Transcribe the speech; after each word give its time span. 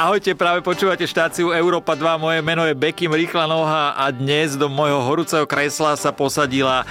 Ahojte, 0.00 0.32
práve 0.32 0.64
počúvate 0.64 1.04
štáciu 1.04 1.52
Európa 1.52 1.92
2, 1.92 2.16
moje 2.16 2.40
meno 2.40 2.64
je 2.64 2.72
Bekim 2.72 3.12
Rýchla 3.12 3.44
noha 3.44 3.92
a 3.92 4.08
dnes 4.08 4.56
do 4.56 4.64
môjho 4.64 4.96
horúceho 4.96 5.44
kresla 5.44 5.92
sa 5.92 6.08
posadila 6.08 6.88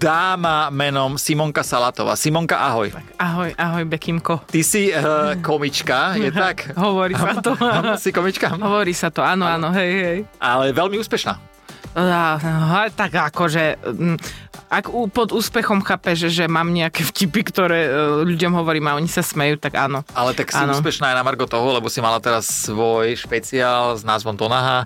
dáma 0.00 0.72
menom 0.72 1.20
Simonka 1.20 1.60
Salatová. 1.60 2.16
Simonka, 2.16 2.56
ahoj. 2.56 2.96
Ahoj, 3.20 3.52
ahoj, 3.60 3.84
Bekimko. 3.84 4.40
Ty 4.48 4.60
si 4.64 4.88
uh, 4.88 5.36
komička, 5.44 6.16
je 6.16 6.32
tak? 6.32 6.72
Hovorí 6.80 7.12
sa 7.12 7.44
to. 7.44 7.52
si 8.00 8.08
komička? 8.08 8.48
Hovorí 8.56 8.96
sa 8.96 9.12
to, 9.12 9.20
áno, 9.20 9.44
áno, 9.44 9.68
hej, 9.76 9.92
hej. 9.92 10.18
Ale 10.40 10.72
veľmi 10.72 10.96
úspešná. 10.96 11.55
Uh, 11.96 12.92
tak 12.92 13.16
akože 13.16 13.80
mm, 13.80 14.20
ak 14.68 14.90
pod 15.14 15.30
úspechom 15.32 15.80
chápeš, 15.80 16.28
že 16.28 16.44
mám 16.50 16.68
nejaké 16.74 17.06
vtipy, 17.06 17.40
ktoré 17.46 17.86
e, 17.86 17.90
ľuďom 18.26 18.52
hovorím 18.58 18.90
a 18.90 18.98
oni 18.98 19.06
sa 19.06 19.22
smejú, 19.22 19.62
tak 19.62 19.78
áno. 19.78 20.02
Ale 20.10 20.34
tak 20.34 20.50
si 20.50 20.58
áno. 20.58 20.74
úspešná 20.74 21.14
aj 21.14 21.16
na 21.16 21.24
Margo 21.24 21.46
toho, 21.46 21.70
lebo 21.70 21.86
si 21.86 22.02
mala 22.02 22.18
teraz 22.18 22.66
svoj 22.66 23.14
špeciál 23.14 23.94
s 23.94 24.02
názvom 24.02 24.34
Tonaha. 24.34 24.82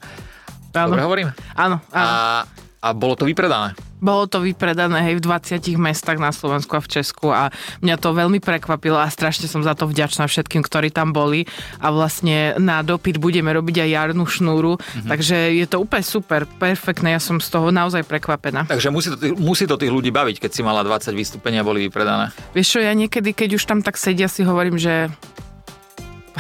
Áno. 0.77 0.93
Dobre 0.93 1.03
hovorím? 1.03 1.29
Áno, 1.57 1.81
áno. 1.91 2.13
A, 2.13 2.45
a 2.81 2.97
bolo 2.97 3.13
to 3.13 3.29
vypredané. 3.29 3.77
Bolo 4.01 4.25
to 4.25 4.41
vypredané 4.41 5.05
hej 5.05 5.21
v 5.21 5.25
20 5.29 5.61
mestách 5.77 6.17
na 6.17 6.33
Slovensku 6.33 6.73
a 6.73 6.81
v 6.81 6.89
Česku 6.89 7.29
a 7.29 7.53
mňa 7.85 8.01
to 8.01 8.17
veľmi 8.17 8.41
prekvapilo 8.41 8.97
a 8.97 9.05
strašne 9.13 9.45
som 9.45 9.61
za 9.61 9.77
to 9.77 9.85
vďačná 9.85 10.25
všetkým, 10.25 10.65
ktorí 10.65 10.89
tam 10.89 11.13
boli 11.13 11.45
a 11.77 11.93
vlastne 11.93 12.57
na 12.57 12.81
dopyt 12.81 13.21
budeme 13.21 13.53
robiť 13.53 13.85
aj 13.85 13.89
jarnú 13.93 14.25
šnúru, 14.25 14.81
mm-hmm. 14.81 15.09
takže 15.13 15.37
je 15.53 15.67
to 15.69 15.85
úplne 15.85 16.01
super, 16.01 16.49
perfektné, 16.57 17.13
ja 17.13 17.21
som 17.21 17.37
z 17.37 17.53
toho 17.53 17.69
naozaj 17.69 18.09
prekvapená. 18.09 18.65
Takže 18.65 18.89
musí 18.89 19.13
to, 19.13 19.17
musí 19.37 19.69
to 19.69 19.77
tých 19.77 19.93
ľudí 19.93 20.09
baviť, 20.09 20.41
keď 20.41 20.51
si 20.57 20.65
mala 20.65 20.81
20 20.81 21.13
vystúpenia 21.13 21.61
boli 21.61 21.85
vypredané. 21.85 22.33
Vieš 22.57 22.77
čo, 22.77 22.81
ja 22.81 22.97
niekedy, 22.97 23.37
keď 23.37 23.61
už 23.61 23.69
tam 23.69 23.85
tak 23.85 24.01
sedia, 24.01 24.33
si 24.33 24.41
hovorím, 24.41 24.81
že 24.81 25.13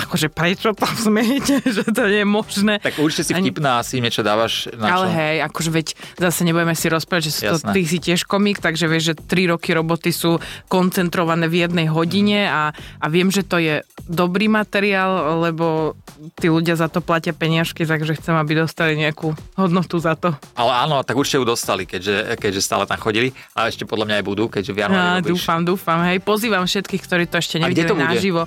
akože 0.07 0.29
prečo 0.33 0.73
tam 0.73 0.95
smejete, 1.09 1.61
že 1.65 1.85
to 1.89 2.03
nie 2.09 2.25
je 2.25 2.29
možné. 2.29 2.75
Tak 2.81 2.97
určite 3.01 3.29
si 3.29 3.33
vtipná, 3.37 3.81
Ani... 3.81 3.83
asi 3.85 3.95
niečo 4.01 4.25
dávaš 4.25 4.73
na 4.73 4.87
Ale 4.89 5.07
hej, 5.12 5.37
akože 5.47 5.70
veď 5.70 5.87
zase 6.17 6.41
nebudeme 6.48 6.73
si 6.73 6.87
rozprávať, 6.89 7.23
že 7.29 7.33
to, 7.53 7.57
ty 7.73 7.81
si 7.84 7.98
tiež 8.01 8.25
komik, 8.25 8.62
takže 8.62 8.89
vieš, 8.89 9.12
že 9.12 9.15
3 9.17 9.53
roky 9.53 9.77
roboty 9.77 10.11
sú 10.11 10.41
koncentrované 10.70 11.47
v 11.47 11.69
jednej 11.69 11.87
hodine 11.91 12.48
a, 12.48 12.73
a 12.75 13.07
viem, 13.12 13.29
že 13.29 13.45
to 13.45 13.61
je 13.61 13.84
dobrý 14.09 14.48
materiál, 14.48 15.42
lebo 15.45 15.95
tí 16.37 16.53
ľudia 16.53 16.77
za 16.77 16.89
to 16.89 17.01
platia 17.01 17.33
peniažky, 17.33 17.89
takže 17.89 18.17
chcem, 18.20 18.37
aby 18.37 18.61
dostali 18.61 18.97
nejakú 18.97 19.33
hodnotu 19.57 19.97
za 19.97 20.17
to. 20.17 20.37
Ale 20.57 20.73
áno, 20.73 21.01
tak 21.05 21.17
určite 21.17 21.41
ju 21.41 21.47
dostali, 21.48 21.89
keďže, 21.89 22.37
keďže 22.37 22.61
stále 22.61 22.85
tam 22.85 23.01
chodili 23.01 23.33
a 23.57 23.67
ešte 23.69 23.89
podľa 23.89 24.05
mňa 24.07 24.17
aj 24.20 24.25
budú, 24.25 24.45
keďže 24.53 24.73
v 24.73 24.79
januári 24.85 25.23
Dúfam, 25.25 25.61
dúfam, 25.62 26.01
hej, 26.07 26.19
pozývam 26.23 26.64
všetkých, 26.64 27.03
ktorí 27.03 27.25
to 27.27 27.39
ešte 27.39 27.57
nevideli 27.59 27.92
naživo. 27.97 28.47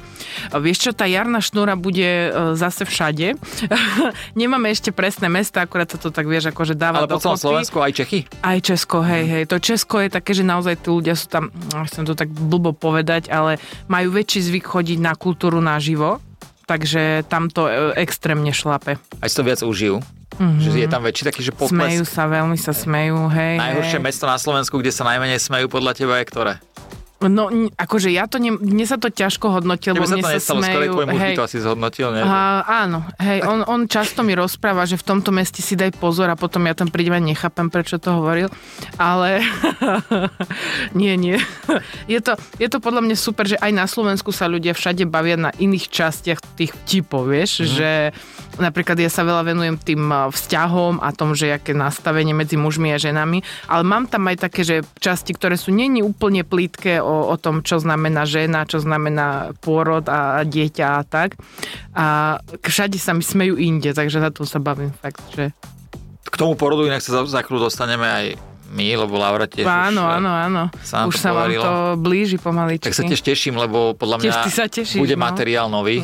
Vieš 0.54 0.90
čo, 0.90 0.92
tá 0.92 1.06
jarná 1.10 1.43
šnúra 1.44 1.76
bude 1.76 2.08
e, 2.08 2.30
zase 2.56 2.88
všade. 2.88 3.36
Nemáme 4.40 4.72
ešte 4.72 4.96
presné 4.96 5.28
mesta, 5.28 5.68
akurát 5.68 5.92
sa 5.92 6.00
to 6.00 6.10
tak 6.10 6.24
vieš, 6.24 6.56
akože 6.56 6.74
dáva 6.80 7.04
Ale 7.04 7.12
po 7.12 7.20
celom 7.20 7.36
Slovensku 7.36 7.84
aj 7.84 7.92
Čechy? 8.00 8.24
Aj 8.40 8.58
Česko, 8.64 9.04
hej, 9.04 9.28
hej. 9.28 9.44
To 9.52 9.60
Česko 9.60 10.00
je 10.00 10.10
také, 10.10 10.32
že 10.32 10.48
naozaj 10.48 10.80
tí 10.80 10.90
ľudia 10.90 11.20
sú 11.20 11.28
tam, 11.28 11.52
chcem 11.92 12.08
to 12.08 12.16
tak 12.16 12.32
blbo 12.32 12.72
povedať, 12.72 13.28
ale 13.28 13.60
majú 13.92 14.16
väčší 14.16 14.40
zvyk 14.40 14.66
chodiť 14.66 14.98
na 15.04 15.14
kultúru 15.20 15.60
naživo, 15.60 16.24
takže 16.64 17.28
tam 17.28 17.52
to 17.52 17.68
e, 17.68 18.00
extrémne 18.00 18.56
šlape. 18.56 18.96
Aj 18.98 19.28
si 19.28 19.36
to 19.36 19.44
viac 19.44 19.60
užijú? 19.60 20.00
Mm-hmm. 20.34 20.66
Že 20.66 20.70
je 20.82 20.90
tam 20.90 21.02
väčší 21.06 21.24
taký, 21.30 21.42
že 21.46 21.54
pokles. 21.54 21.78
Smejú 21.78 22.04
sa, 22.10 22.26
veľmi 22.26 22.58
sa 22.58 22.74
smejú, 22.74 23.30
hej. 23.30 23.62
Najhoršie 23.62 24.00
hej. 24.02 24.06
mesto 24.10 24.26
na 24.26 24.38
Slovensku, 24.42 24.82
kde 24.82 24.90
sa 24.90 25.06
najmenej 25.06 25.38
smejú 25.38 25.70
podľa 25.70 25.94
teba 25.94 26.18
je 26.18 26.26
ktoré? 26.26 26.54
No, 27.30 27.48
akože 27.76 28.10
ja 28.12 28.28
to, 28.28 28.42
ne, 28.42 28.56
mne 28.56 28.86
sa 28.88 29.00
to 29.00 29.08
ťažko 29.12 29.60
hodnotil, 29.60 29.96
lebo 29.96 30.08
mne 30.08 30.24
sa 30.24 30.36
nestalo, 30.36 30.60
smejú. 30.60 30.74
Skôr 30.74 31.06
tvoj 31.08 31.20
hej, 31.20 31.36
to 31.36 31.44
asi 31.46 31.58
zhodnotil, 31.62 32.08
ne? 32.12 32.22
A, 32.24 32.64
áno, 32.86 33.06
hej, 33.20 33.40
on, 33.44 33.64
on 33.68 33.82
často 33.88 34.26
mi 34.26 34.34
rozpráva, 34.36 34.84
že 34.84 35.00
v 35.00 35.06
tomto 35.06 35.30
meste 35.32 35.64
si 35.64 35.78
daj 35.80 35.96
pozor 36.00 36.28
a 36.32 36.36
potom 36.36 36.66
ja 36.68 36.74
tam 36.76 36.90
prídem 36.92 37.16
a 37.16 37.22
nechápem, 37.22 37.68
prečo 37.72 38.00
to 38.00 38.16
hovoril, 38.16 38.48
ale 38.98 39.44
nie, 41.00 41.16
nie. 41.16 41.38
Je 42.10 42.20
to, 42.20 42.36
je 42.60 42.68
to 42.68 42.78
podľa 42.84 43.02
mňa 43.06 43.16
super, 43.20 43.48
že 43.48 43.60
aj 43.60 43.72
na 43.72 43.86
Slovensku 43.86 44.32
sa 44.36 44.50
ľudia 44.50 44.76
všade 44.76 45.08
bavia 45.08 45.40
na 45.40 45.52
iných 45.56 45.90
častiach 45.90 46.40
tých 46.60 46.72
vtipov, 46.84 47.30
vieš, 47.30 47.64
mm. 47.64 47.68
že 47.70 47.90
napríklad 48.62 49.00
ja 49.00 49.10
sa 49.10 49.26
veľa 49.26 49.48
venujem 49.48 49.76
tým 49.80 50.12
vzťahom 50.30 51.02
a 51.02 51.10
tom, 51.16 51.34
že 51.34 51.56
aké 51.56 51.74
nastavenie 51.74 52.36
medzi 52.36 52.60
mužmi 52.60 52.94
a 52.94 53.02
ženami, 53.02 53.42
ale 53.72 53.84
mám 53.88 54.06
tam 54.06 54.30
aj 54.30 54.38
také, 54.50 54.62
že 54.62 54.76
časti, 55.00 55.34
ktoré 55.34 55.58
sú 55.58 55.74
není 55.74 56.06
úplne 56.06 56.46
plítke 56.46 57.02
o 57.02 57.14
o, 57.30 57.36
tom, 57.38 57.62
čo 57.62 57.80
znamená 57.80 58.26
žena, 58.28 58.68
čo 58.68 58.82
znamená 58.82 59.56
pôrod 59.62 60.06
a 60.10 60.44
dieťa 60.44 60.88
a 61.00 61.02
tak. 61.06 61.38
A 61.94 62.38
všade 62.62 62.98
sa 62.98 63.14
mi 63.14 63.24
smejú 63.24 63.56
inde, 63.58 63.94
takže 63.94 64.20
za 64.20 64.30
to 64.34 64.44
sa 64.44 64.60
bavím 64.60 64.92
fakt, 64.92 65.24
že... 65.34 65.54
K 66.24 66.36
tomu 66.36 66.58
porodu 66.58 66.90
inak 66.90 67.04
sa 67.06 67.22
za, 67.22 67.30
za 67.30 67.42
dostaneme 67.46 68.08
aj 68.10 68.53
my, 68.74 69.06
lebo 69.06 69.14
Laura 69.22 69.46
tiež 69.46 69.70
Áno, 69.70 70.04
už, 70.04 70.14
áno, 70.18 70.32
áno. 70.34 70.62
Sa 70.82 71.06
už 71.06 71.16
sa 71.16 71.30
vám 71.32 71.54
to 71.54 71.74
blíži 72.02 72.42
pomaličky. 72.42 72.90
Tak 72.90 72.98
sa 72.98 73.06
tiež 73.06 73.22
teším, 73.22 73.56
lebo 73.56 73.94
podľa 73.94 74.18
mňa 74.20 74.32
sa 74.50 74.66
tešíš, 74.66 74.98
bude 74.98 75.14
no. 75.14 75.22
materiál 75.24 75.70
nový. 75.70 76.02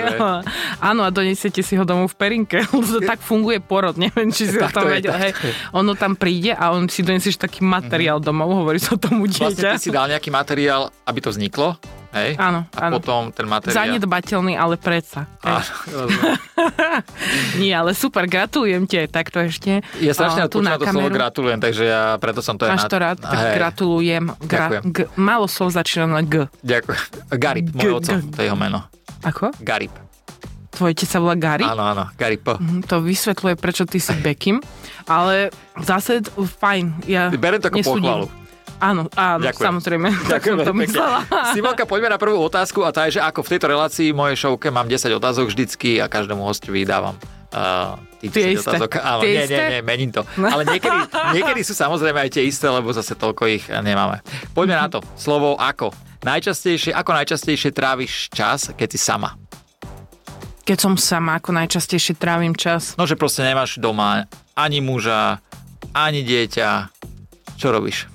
áno, 0.88 1.02
a 1.02 1.10
donesiete 1.10 1.60
si 1.60 1.74
ho 1.74 1.82
domov 1.82 2.14
v 2.14 2.16
perinke. 2.16 2.62
tak 3.10 3.18
funguje 3.18 3.58
porod, 3.58 3.98
neviem, 3.98 4.30
či 4.30 4.46
si 4.46 4.56
o 4.56 4.70
tom 4.70 4.86
vedel. 4.86 5.12
Hej, 5.12 5.34
ono 5.74 5.98
tam 5.98 6.14
príde 6.14 6.54
a 6.54 6.70
on 6.70 6.86
si 6.86 7.02
donesieš 7.02 7.42
taký 7.42 7.66
materiál 7.66 8.22
mm-hmm. 8.22 8.30
domov, 8.30 8.48
hovorí 8.62 8.78
sa 8.78 8.94
tomu 8.94 9.26
dieťa. 9.26 9.50
Vlastne 9.50 9.74
ty 9.74 9.82
si 9.82 9.90
dal 9.90 10.06
nejaký 10.06 10.30
materiál, 10.30 10.88
aby 11.04 11.18
to 11.18 11.34
vzniklo 11.34 11.76
Hej? 12.12 12.36
Áno, 12.36 12.68
A 12.70 12.80
áno. 12.86 12.94
potom 12.94 13.28
ten 13.28 13.44
materiál. 13.44 13.72
Zanedbateľný, 13.74 14.52
ale 14.52 14.76
predsa. 14.76 15.24
Áno, 15.40 15.64
Nie, 17.56 17.72
ale 17.74 17.92
super, 17.92 18.24
gratulujem 18.26 18.84
ti 18.84 19.00
takto 19.06 19.40
ešte. 19.40 19.80
Ja 19.96 20.12
strašne 20.12 20.44
tu 20.46 20.60
na 20.60 20.76
to 20.76 20.84
slovo 20.84 21.08
gratulujem, 21.08 21.56
takže 21.56 21.84
ja 21.84 22.02
preto 22.16 22.38
som 22.38 22.54
to 22.54 22.68
Máš 22.68 22.84
to 22.84 22.96
rád, 22.96 23.16
tak 23.18 23.32
Hej. 23.32 23.54
gratulujem. 23.56 24.24
Gra- 24.40 24.80
g- 24.82 25.08
málo 25.14 25.46
slov 25.46 25.72
začína 25.72 26.04
na 26.06 26.20
G. 26.20 26.48
Ďakujem. 26.60 27.00
Garip, 27.34 27.66
môj 27.72 27.90
oco, 27.94 28.12
to 28.12 28.38
je 28.38 28.46
jeho 28.46 28.56
meno. 28.56 28.84
Ako? 29.22 29.52
Garip. 29.58 29.92
Tvoj 30.70 30.92
otec 30.92 31.04
sa 31.04 31.20
volá 31.20 31.36
Gary? 31.36 31.64
Áno, 31.64 31.84
áno, 31.84 32.08
Gary 32.12 32.36
Po. 32.36 32.56
Mm, 32.56 32.80
to 32.82 33.00
vysvetľuje, 33.00 33.54
prečo 33.54 33.84
ty 33.84 34.00
si 34.00 34.08
Bekim, 34.16 34.56
ale 35.04 35.52
zase 35.76 36.24
fajn. 36.32 37.04
Ja 37.04 37.28
Berem 37.30 37.56
to 37.56 37.68
ako 37.68 37.76
nesúdim. 37.76 38.00
pochvalu. 38.02 38.26
Áno, 38.82 39.06
áno, 39.14 39.46
Ďakujem. 39.46 39.66
samozrejme. 39.70 40.08
Ďakujem 40.34 40.56
to 40.66 40.72
myslela. 40.82 41.18
Simonka, 41.54 41.86
poďme 41.86 42.10
na 42.10 42.18
prvú 42.18 42.42
otázku 42.42 42.82
a 42.82 42.90
tá 42.90 43.06
je, 43.06 43.18
že 43.18 43.20
ako 43.22 43.46
v 43.46 43.48
tejto 43.54 43.66
relácii 43.70 44.10
mojej 44.10 44.34
šovke 44.34 44.74
mám 44.74 44.90
10 44.90 45.06
otázok 45.22 45.54
vždycky 45.54 46.02
a 46.02 46.10
každému 46.10 46.42
hostovi 46.42 46.82
dávam 46.82 47.14
uh, 47.54 47.94
tie 48.18 48.58
isté. 48.58 48.74
Otázok. 48.74 48.98
Áno, 48.98 49.22
tie 49.22 49.38
nie, 49.38 49.44
isté? 49.46 49.54
nie, 49.54 49.66
nie, 49.78 49.80
mením 49.86 50.10
to. 50.10 50.26
Ale 50.34 50.66
niekedy, 50.66 50.98
niekedy 51.30 51.62
sú 51.62 51.78
samozrejme 51.78 52.26
aj 52.26 52.30
tie 52.34 52.42
isté, 52.42 52.66
lebo 52.66 52.90
zase 52.90 53.14
toľko 53.14 53.46
ich 53.46 53.70
nemáme. 53.70 54.18
Poďme 54.50 54.74
na 54.74 54.90
to. 54.90 54.98
Slovo 55.14 55.54
ako. 55.54 55.94
Najčastejšie, 56.26 56.90
ako 56.90 57.10
najčastejšie 57.22 57.70
tráviš 57.70 58.30
čas, 58.34 58.74
keď 58.74 58.88
si 58.90 58.98
sama? 58.98 59.38
Keď 60.62 60.78
som 60.78 60.94
sama, 60.94 61.42
ako 61.42 61.54
najčastejšie 61.54 62.14
trávim 62.18 62.54
čas? 62.54 62.94
No, 62.94 63.06
že 63.06 63.18
proste 63.18 63.42
nemáš 63.42 63.78
doma 63.82 64.30
ani 64.54 64.78
muža, 64.78 65.42
ani 65.90 66.22
dieťa. 66.22 66.94
Čo 67.58 67.74
robíš? 67.74 68.11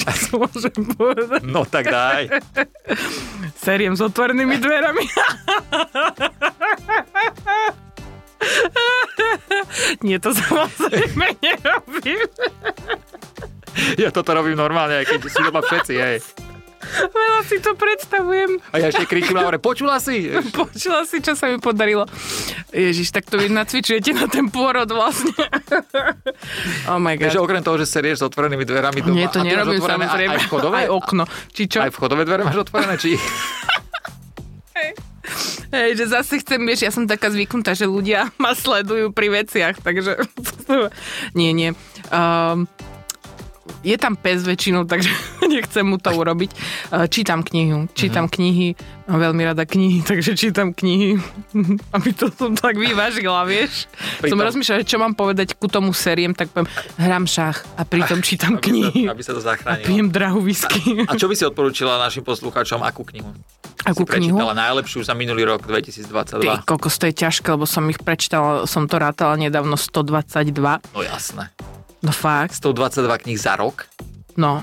Čo 0.00 0.40
môžem 0.40 0.80
povedať? 0.96 1.44
No 1.44 1.68
tak 1.68 1.92
daj. 1.92 2.40
Seriem 3.58 3.92
s 3.92 4.00
otvorenými 4.00 4.56
dverami. 4.56 5.04
Nie, 10.00 10.16
to 10.22 10.32
samozrejme 10.32 11.36
nerobím. 11.42 12.28
Ja 14.00 14.08
toto 14.08 14.32
robím 14.32 14.56
normálne, 14.56 15.04
aj 15.04 15.06
keď 15.10 15.20
sú 15.28 15.40
doma 15.44 15.60
všetci, 15.60 15.94
hej. 16.00 16.16
Veľa 16.86 17.40
si 17.44 17.56
to 17.60 17.72
predstavujem. 17.74 18.62
A 18.72 18.76
ja 18.80 18.88
ešte 18.88 19.06
kričím 19.08 19.36
Laure, 19.36 19.58
počula 19.60 19.98
si? 19.98 20.30
Počula 20.56 21.04
si, 21.04 21.20
čo 21.20 21.36
sa 21.36 21.50
mi 21.50 21.58
podarilo. 21.58 22.06
Ježiš, 22.72 23.12
tak 23.12 23.28
to 23.28 23.36
vy 23.36 23.50
nacvičujete 23.52 24.16
na 24.16 24.26
ten 24.30 24.48
pôrod 24.48 24.88
vlastne. 24.88 25.34
oh 26.90 26.98
my 26.98 27.18
god. 27.18 27.28
Takže 27.28 27.40
okrem 27.42 27.62
toho, 27.62 27.76
že 27.80 27.86
serieš 27.88 28.22
s 28.22 28.24
otvorenými 28.26 28.64
dverami 28.64 29.00
doma. 29.02 29.16
Nie, 29.16 29.26
to 29.28 29.42
nerobím 29.42 29.82
samozrejme. 29.82 30.34
Aj, 30.34 30.40
aj 30.40 30.46
vchodové? 30.48 30.76
Aj 30.84 30.88
okno. 30.90 31.24
Či 31.52 31.62
čo? 31.68 31.78
Aj 31.82 31.92
vchodové 31.92 32.22
dvere 32.24 32.42
máš 32.46 32.64
otvorené, 32.64 32.94
či... 32.96 33.16
Hej. 34.76 34.90
Hej, 35.74 35.90
že 35.98 36.04
zase 36.06 36.38
chcem, 36.38 36.62
vieš, 36.62 36.86
ja 36.86 36.92
som 36.94 37.10
taká 37.10 37.26
zvyknutá, 37.34 37.74
že 37.74 37.90
ľudia 37.90 38.30
ma 38.38 38.54
sledujú 38.54 39.10
pri 39.10 39.42
veciach, 39.42 39.82
takže 39.82 40.22
nie, 41.38 41.50
nie. 41.50 41.74
Um, 42.14 42.70
je 43.86 43.94
tam 43.94 44.18
pes 44.18 44.42
väčšinou, 44.42 44.82
takže 44.90 45.14
nechcem 45.54 45.86
mu 45.86 46.02
to 46.02 46.10
urobiť. 46.10 46.50
Uh, 46.90 47.06
čítam 47.06 47.46
knihu, 47.46 47.86
čítam 47.94 48.26
mm-hmm. 48.26 48.34
knihy, 48.34 48.68
mám 49.06 49.18
veľmi 49.22 49.42
rada 49.46 49.62
knihy, 49.62 50.02
takže 50.10 50.34
čítam 50.34 50.74
knihy, 50.74 51.14
aby 51.96 52.10
to 52.10 52.26
som 52.34 52.58
tak 52.58 52.74
vyvážila, 52.74 53.46
vieš. 53.46 53.86
Pritom... 54.18 54.34
Som 54.34 54.42
rozmýšľala, 54.42 54.82
čo 54.82 54.98
mám 54.98 55.14
povedať 55.14 55.54
ku 55.54 55.70
tomu 55.70 55.94
sériem, 55.94 56.34
tak 56.34 56.50
poviem, 56.50 56.66
hrám 56.98 57.30
šach 57.30 57.62
a 57.78 57.86
pritom 57.86 58.18
čítam 58.26 58.58
aby 58.58 58.66
knihy. 58.66 59.00
Sa, 59.06 59.14
aby 59.14 59.22
sa 59.22 59.32
to 59.38 59.42
zachránilo. 59.42 59.86
A 59.86 59.88
pijem 59.88 60.08
drahú 60.10 60.42
whisky. 60.42 61.06
A, 61.06 61.14
a 61.14 61.20
čo 61.20 61.30
by 61.30 61.34
si 61.38 61.46
odporúčila 61.46 62.02
našim 62.02 62.26
poslucháčom, 62.26 62.82
akú 62.82 63.06
knihu? 63.14 63.30
Akú 63.86 64.02
si 64.02 64.18
knihu? 64.18 64.34
prečítala 64.34 64.52
najlepšiu 64.58 65.06
za 65.06 65.14
minulý 65.14 65.46
rok 65.46 65.62
2022. 65.62 66.42
Ty 66.42 66.66
kokos, 66.66 66.98
to 66.98 67.06
je 67.06 67.14
ťažké, 67.14 67.54
lebo 67.54 67.70
som 67.70 67.86
ich 67.86 68.02
prečítala, 68.02 68.66
som 68.66 68.90
to 68.90 68.98
rátala 68.98 69.38
nedávno 69.38 69.78
122. 69.78 70.50
No 70.90 71.00
jasné. 71.06 71.54
No 72.06 72.14
fakt. 72.14 72.54
122 72.54 73.02
kníh 73.26 73.34
za 73.34 73.58
rok? 73.58 73.90
No. 74.38 74.62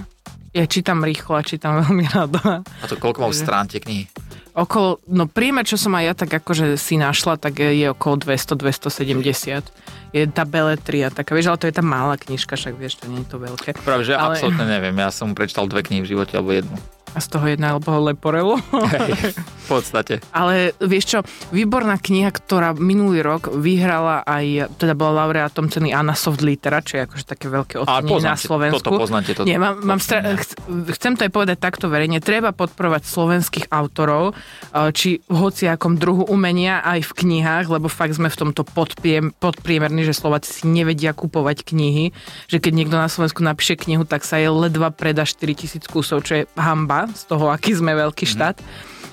Ja 0.56 0.64
čítam 0.64 1.04
rýchlo 1.04 1.36
a 1.36 1.44
čítam 1.44 1.76
veľmi 1.84 2.08
rada. 2.08 2.64
A 2.64 2.86
to 2.88 2.96
koľko 2.96 3.28
mám 3.28 3.36
strán 3.36 3.68
tie 3.68 3.84
knihy? 3.84 4.08
Okolo, 4.54 5.02
no 5.10 5.26
príjme, 5.26 5.66
čo 5.66 5.82
som 5.82 5.98
aj 5.98 6.04
ja 6.06 6.14
tak 6.14 6.30
akože 6.38 6.78
si 6.78 7.02
našla, 7.02 7.42
tak 7.42 7.58
je 7.58 7.90
okolo 7.90 8.22
200-270. 8.22 9.66
Je 10.14 10.30
tá 10.30 10.46
beletria 10.46 11.10
taká, 11.10 11.34
vieš, 11.34 11.50
ale 11.50 11.58
to 11.58 11.66
je 11.66 11.74
tá 11.74 11.82
malá 11.82 12.22
knižka, 12.22 12.54
však 12.54 12.78
vieš, 12.78 13.02
to 13.02 13.10
nie 13.10 13.26
je 13.26 13.34
to 13.34 13.42
veľké. 13.42 13.74
Práve, 13.82 14.06
že 14.06 14.14
Ale- 14.14 14.38
absolútne 14.38 14.70
neviem. 14.70 14.94
Ja 14.94 15.10
som 15.10 15.34
prečítal 15.34 15.66
dve 15.66 15.82
knihy 15.82 16.06
v 16.06 16.10
živote, 16.14 16.38
alebo 16.38 16.54
jednu. 16.54 16.78
A 17.14 17.22
z 17.22 17.28
toho 17.30 17.46
jedna 17.46 17.74
alebo 17.74 17.94
leporelo. 18.02 18.58
Hej, 18.90 19.38
v 19.38 19.68
podstate. 19.70 20.20
Ale 20.34 20.74
vieš 20.82 21.06
čo, 21.14 21.20
výborná 21.50 21.96
kniha, 21.96 22.30
ktorá 22.30 22.74
minulý 22.74 23.22
rok 23.22 23.54
vyhrala 23.54 24.26
aj, 24.26 24.76
teda 24.76 24.94
bola 24.94 25.24
laureátom 25.24 25.70
ceny 25.70 25.94
Anna 25.94 26.14
Soft 26.14 26.42
Litera, 26.42 26.82
čo 26.82 26.98
je 26.98 27.06
akože 27.06 27.26
také 27.26 27.48
veľké 27.48 27.76
ocenenie 27.80 28.18
na 28.20 28.34
Slovensku. 28.34 28.82
toto 28.82 28.98
poznáte. 29.00 29.32
Toto, 29.34 29.46
Nie, 29.46 29.62
mám, 29.62 29.78
mám 29.80 30.02
stra- 30.02 30.26
chc- 30.36 30.58
chcem 30.92 31.14
to 31.14 31.24
aj 31.24 31.32
povedať 31.32 31.58
takto 31.58 31.86
verejne. 31.88 32.18
Treba 32.18 32.50
podporovať 32.50 33.06
slovenských 33.06 33.66
autorov, 33.70 34.34
eh, 34.34 34.90
či 34.90 35.22
v 35.24 35.36
hociakom 35.38 35.96
druhu 35.96 36.26
umenia, 36.26 36.82
aj 36.82 37.06
v 37.08 37.24
knihách, 37.24 37.70
lebo 37.70 37.88
fakt 37.88 38.18
sme 38.18 38.28
v 38.28 38.40
tomto 38.40 38.66
podpiem, 38.66 39.32
podpriemerní, 39.34 40.02
že 40.02 40.18
Slováci 40.18 40.50
si 40.52 40.64
nevedia 40.66 41.14
kupovať 41.14 41.62
knihy, 41.64 42.10
že 42.50 42.58
keď 42.58 42.72
niekto 42.74 42.98
na 42.98 43.08
Slovensku 43.08 43.40
napíše 43.40 43.78
knihu, 43.78 44.04
tak 44.04 44.26
sa 44.26 44.36
je 44.36 44.50
ledva 44.50 44.90
predá 44.90 45.24
4000 45.24 45.86
kusov, 45.86 46.26
čo 46.26 46.42
je 46.42 46.44
hamba 46.56 47.03
z 47.12 47.24
toho, 47.28 47.52
aký 47.52 47.76
sme 47.76 47.92
veľký 47.98 48.24
štát. 48.24 48.58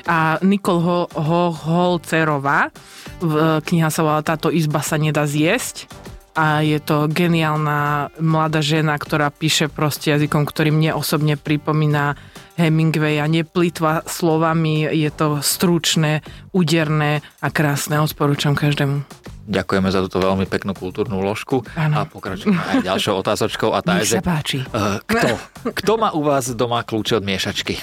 A 0.08 0.40
Nikol 0.40 0.78
Ho- 0.80 1.10
Ho- 1.12 1.54
Holcerová, 1.54 2.72
v- 3.20 3.60
kniha 3.60 3.92
sa 3.92 4.00
volá 4.00 4.20
Táto 4.24 4.48
izba 4.48 4.80
sa 4.80 4.96
nedá 4.96 5.28
zjesť 5.28 5.90
a 6.32 6.62
je 6.62 6.78
to 6.78 7.10
geniálna 7.10 8.08
mladá 8.22 8.62
žena, 8.62 8.94
ktorá 8.96 9.28
píše 9.34 9.66
proste 9.66 10.14
jazykom, 10.14 10.46
ktorý 10.46 10.70
mne 10.70 10.94
osobne 10.94 11.34
pripomína 11.34 12.14
Hemingwaya, 12.56 13.26
neplýtva 13.26 14.06
slovami, 14.06 14.88
je 14.88 15.10
to 15.10 15.44
stručné, 15.44 16.22
úderné 16.54 17.20
a 17.42 17.48
krásne, 17.50 17.98
odporúčam 18.00 18.54
každému. 18.56 19.04
Ďakujeme 19.50 19.90
za 19.90 19.98
túto 20.06 20.22
veľmi 20.22 20.46
peknú 20.46 20.78
kultúrnu 20.78 21.18
úložku 21.18 21.66
Áno. 21.74 21.94
a 21.98 22.06
pokračujeme 22.06 22.54
aj 22.54 22.86
ďalšou 22.86 23.18
otázočkou 23.18 23.74
a 23.74 23.82
tá 23.82 23.98
Nech 23.98 24.06
je, 24.06 24.16
že 24.16 24.18
páči. 24.22 24.62
uh, 24.62 25.02
kto? 25.02 25.34
Kto 25.74 25.92
má 25.98 26.14
u 26.14 26.22
vás 26.22 26.54
doma 26.54 26.86
kľúče 26.86 27.18
od 27.18 27.26
miešačky? 27.26 27.82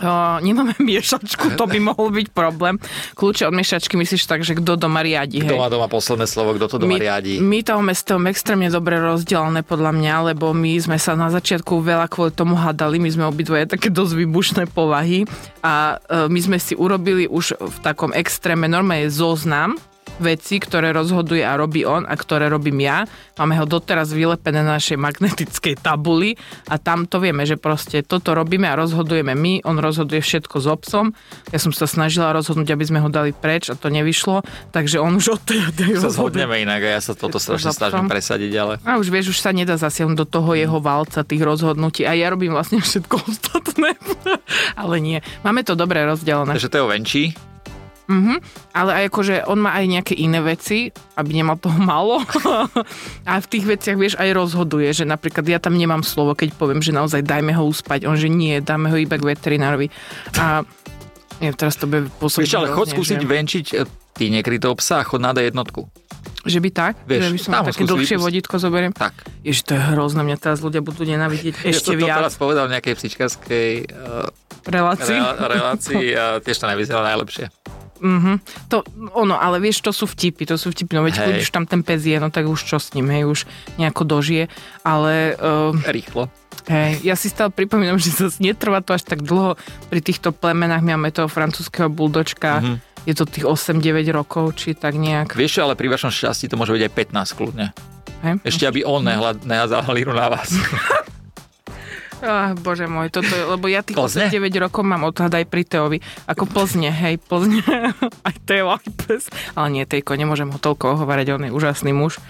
O, 0.00 0.40
nemáme 0.40 0.72
miešačku, 0.90 1.60
to 1.60 1.68
by 1.68 1.76
mohol 1.76 2.08
byť 2.08 2.32
problém. 2.32 2.80
Kľúče 3.12 3.44
od 3.44 3.52
miešačky 3.52 4.00
myslíš 4.00 4.24
tak, 4.24 4.40
že 4.40 4.56
kto 4.56 4.80
doma 4.80 5.04
riadi, 5.04 5.44
Kto 5.44 5.60
má 5.60 5.68
doma 5.68 5.92
posledné 5.92 6.24
slovo, 6.24 6.56
kto 6.56 6.66
to 6.66 6.76
doma 6.80 6.96
my, 6.96 6.98
riadi? 6.98 7.36
my 7.36 7.60
toho 7.60 7.84
máme 7.84 7.92
s 7.92 8.00
tom 8.00 8.24
extrémne 8.24 8.72
dobre 8.72 8.96
rozdelené 8.96 9.60
podľa 9.60 9.92
mňa, 9.92 10.14
lebo 10.32 10.56
my 10.56 10.72
sme 10.80 10.96
sa 10.96 11.12
na 11.14 11.28
začiatku 11.28 11.84
veľa 11.84 12.08
kvôli 12.08 12.32
tomu 12.32 12.56
hádali, 12.56 12.96
my 12.96 13.10
sme 13.12 13.24
obidvoje 13.28 13.68
také 13.68 13.92
dosť 13.92 14.16
výbušné 14.16 14.62
povahy 14.72 15.28
a 15.60 16.00
e, 16.00 16.32
my 16.32 16.40
sme 16.40 16.56
si 16.56 16.72
urobili 16.72 17.28
už 17.28 17.60
v 17.60 17.76
takom 17.84 18.16
extréme 18.16 18.72
normálne 18.72 19.12
zoznam 19.12 19.76
veci, 20.20 20.60
ktoré 20.60 20.92
rozhoduje 20.92 21.42
a 21.42 21.56
robí 21.56 21.82
on 21.88 22.04
a 22.04 22.14
ktoré 22.14 22.52
robím 22.52 22.84
ja. 22.84 23.08
Máme 23.40 23.56
ho 23.56 23.64
doteraz 23.64 24.12
vylepené 24.12 24.60
na 24.60 24.76
našej 24.76 25.00
magnetickej 25.00 25.80
tabuli 25.80 26.36
a 26.68 26.76
tam 26.76 27.08
to 27.08 27.18
vieme, 27.18 27.48
že 27.48 27.56
proste 27.56 28.04
toto 28.04 28.36
robíme 28.36 28.68
a 28.68 28.76
rozhodujeme 28.76 29.32
my, 29.32 29.64
on 29.64 29.80
rozhoduje 29.80 30.20
všetko 30.20 30.56
s 30.60 30.66
obsom. 30.68 31.16
Ja 31.50 31.58
som 31.58 31.72
sa 31.72 31.88
snažila 31.88 32.36
rozhodnúť, 32.36 32.76
aby 32.76 32.84
sme 32.84 33.00
ho 33.00 33.08
dali 33.08 33.32
preč 33.32 33.72
a 33.72 33.74
to 33.74 33.88
nevyšlo, 33.88 34.44
takže 34.70 35.00
on 35.00 35.16
už 35.16 35.40
odtedy 35.40 35.96
Sa 35.96 36.12
zhodneme 36.12 36.60
inak 36.60 36.84
a 36.84 36.90
ja 36.96 37.00
sa 37.00 37.16
toto 37.16 37.40
strašne 37.40 37.72
snažím 37.72 38.06
presadiť, 38.06 38.52
ale... 38.60 38.74
A 38.84 39.00
už 39.00 39.08
vieš, 39.08 39.32
už 39.32 39.38
sa 39.40 39.50
nedá 39.56 39.80
zasiahnuť 39.80 40.16
do 40.20 40.26
toho 40.28 40.52
jeho 40.52 40.78
valca 40.78 41.24
tých 41.24 41.40
rozhodnutí 41.40 42.04
a 42.04 42.12
ja 42.12 42.28
robím 42.28 42.52
vlastne 42.52 42.84
všetko 42.86 43.16
ostatné. 43.24 43.96
Ale 44.82 45.00
nie. 45.00 45.18
Máme 45.46 45.64
to 45.64 45.78
dobre 45.78 46.04
rozdelené. 46.04 46.56
Takže 46.56 46.72
Teo 46.72 46.86
venčí. 46.90 47.32
Mhm. 48.10 48.42
Ale 48.74 48.90
aj 48.90 49.04
akože 49.06 49.34
on 49.46 49.62
má 49.62 49.78
aj 49.78 49.86
nejaké 49.86 50.14
iné 50.18 50.42
veci, 50.42 50.90
aby 51.14 51.30
nemal 51.30 51.54
toho 51.62 51.78
málo. 51.78 52.26
a 53.30 53.38
v 53.38 53.46
tých 53.46 53.64
veciach, 53.70 53.94
vieš, 53.94 54.18
aj 54.18 54.34
rozhoduje, 54.34 54.90
že 54.90 55.06
napríklad 55.06 55.46
ja 55.46 55.62
tam 55.62 55.78
nemám 55.78 56.02
slovo, 56.02 56.34
keď 56.34 56.58
poviem, 56.58 56.82
že 56.82 56.90
naozaj 56.90 57.22
dajme 57.22 57.54
ho 57.54 57.62
uspať. 57.62 58.10
On, 58.10 58.18
že 58.18 58.26
nie, 58.26 58.58
dáme 58.58 58.90
ho 58.90 58.98
iba 58.98 59.14
k 59.14 59.22
veterinárovi. 59.22 59.94
A 60.42 60.66
ja 61.38 61.52
teraz 61.54 61.78
to 61.78 61.86
bude 61.86 62.10
pôsobiť 62.18 62.50
Ešte 62.50 62.58
ale 62.58 62.74
chod 62.74 62.90
skúsiť 62.90 63.22
že, 63.22 63.26
venčiť 63.30 63.66
e, 63.72 63.86
ty 64.12 64.28
nekrytého 64.28 64.74
psa 64.76 65.00
a 65.00 65.04
chod 65.06 65.22
na 65.24 65.32
jednotku. 65.32 65.88
že 66.44 66.60
by 66.60 66.68
tak? 66.68 66.94
Vieš, 67.06 67.20
že 67.22 67.32
by 67.32 67.40
som 67.40 67.52
také 67.64 67.84
dlhšie 67.86 68.16
vypustiť. 68.18 68.26
vodítko 68.26 68.54
zoberiem? 68.60 68.92
Tak. 68.92 69.14
Ježiš, 69.40 69.70
to 69.70 69.72
je 69.78 69.80
hrozné, 69.80 70.20
mňa 70.20 70.36
teraz 70.36 70.58
ľudia 70.60 70.84
budú 70.84 71.06
nenávidieť 71.08 71.64
ešte 71.64 71.72
ja 71.72 71.80
som 71.80 71.96
to 71.96 72.08
viac. 72.10 72.18
teraz 72.20 72.34
povedal 72.36 72.64
v 72.68 72.76
nejakej 72.76 72.94
psičkarskej 72.96 73.68
uh, 73.88 74.28
Relácii. 74.68 75.16
relácii 75.40 76.06
a 76.12 76.24
tiež 76.44 76.56
to 76.60 76.66
nevyzerá 76.68 77.00
najlepšie. 77.00 77.48
Mhm. 78.00 78.40
To, 78.68 78.80
ono, 79.12 79.36
ale 79.36 79.60
vieš, 79.60 79.80
to 79.80 79.92
sú 79.92 80.04
vtipy, 80.04 80.42
to 80.42 80.56
sú 80.56 80.68
vtipy, 80.68 80.92
no 80.92 81.04
veď 81.04 81.20
keď 81.20 81.34
už 81.38 81.50
tam 81.50 81.64
ten 81.64 81.80
pes 81.80 82.00
je, 82.00 82.16
no 82.16 82.28
tak 82.28 82.44
už 82.44 82.56
čo 82.58 82.76
s 82.76 82.90
ním, 82.92 83.06
hej, 83.08 83.24
už 83.24 83.40
nejako 83.76 84.02
dožije, 84.02 84.48
ale 84.80 85.36
uh, 85.36 85.76
Rýchlo. 85.86 86.32
hej, 86.66 87.00
ja 87.02 87.12
si 87.12 87.28
stále 87.28 87.48
pripomínam, 87.48 87.96
že 87.96 88.08
zase 88.10 88.40
netrvá 88.40 88.80
to 88.80 88.90
až 88.90 89.04
tak 89.04 89.20
dlho 89.20 89.60
pri 89.86 90.00
týchto 90.00 90.32
plemenách, 90.32 90.80
my 90.80 90.96
máme 90.96 91.12
toho 91.12 91.28
francúzského 91.28 91.86
buldočka, 91.86 92.64
Mhm. 92.64 92.74
je 93.04 93.14
to 93.14 93.24
tých 93.24 93.44
8-9 93.44 93.84
rokov, 94.10 94.56
či 94.56 94.72
tak 94.72 94.96
nejak. 94.96 95.32
Vieš 95.32 95.60
ale 95.60 95.76
pri 95.76 95.88
vašom 95.88 96.08
šťastí 96.08 96.48
to 96.48 96.56
môže 96.56 96.72
byť 96.72 96.82
aj 96.82 96.92
15 97.12 97.36
kľudne. 97.36 97.66
Hej? 98.20 98.34
Ešte 98.44 98.64
aby 98.64 98.80
on 98.80 99.00
nehľad, 99.00 99.44
neházal 99.44 99.84
líru 99.92 100.12
na 100.12 100.28
vás. 100.28 100.48
Ah, 102.20 102.52
bože 102.52 102.84
môj, 102.84 103.08
toto 103.08 103.32
je, 103.32 103.44
lebo 103.48 103.64
ja 103.64 103.80
tých 103.80 103.96
Plzne? 103.96 104.28
8-9 104.28 104.52
rokov 104.68 104.84
mám 104.84 105.08
odhad 105.08 105.32
aj 105.32 105.48
pri 105.48 105.64
Teovi. 105.64 105.98
Ako 106.28 106.44
Plzne, 106.44 106.92
hej, 106.92 107.16
Plzne. 107.16 107.64
aj 108.28 108.36
Teo, 108.44 108.76
aj 108.76 108.88
pes. 109.04 109.32
Ale 109.56 109.72
nie, 109.72 109.84
Tejko, 109.88 110.20
nemôžem 110.20 110.52
ho 110.52 110.58
toľko 110.60 111.00
ohovárať, 111.00 111.40
on 111.40 111.48
je 111.48 111.52
úžasný 111.52 111.96
muž. 111.96 112.20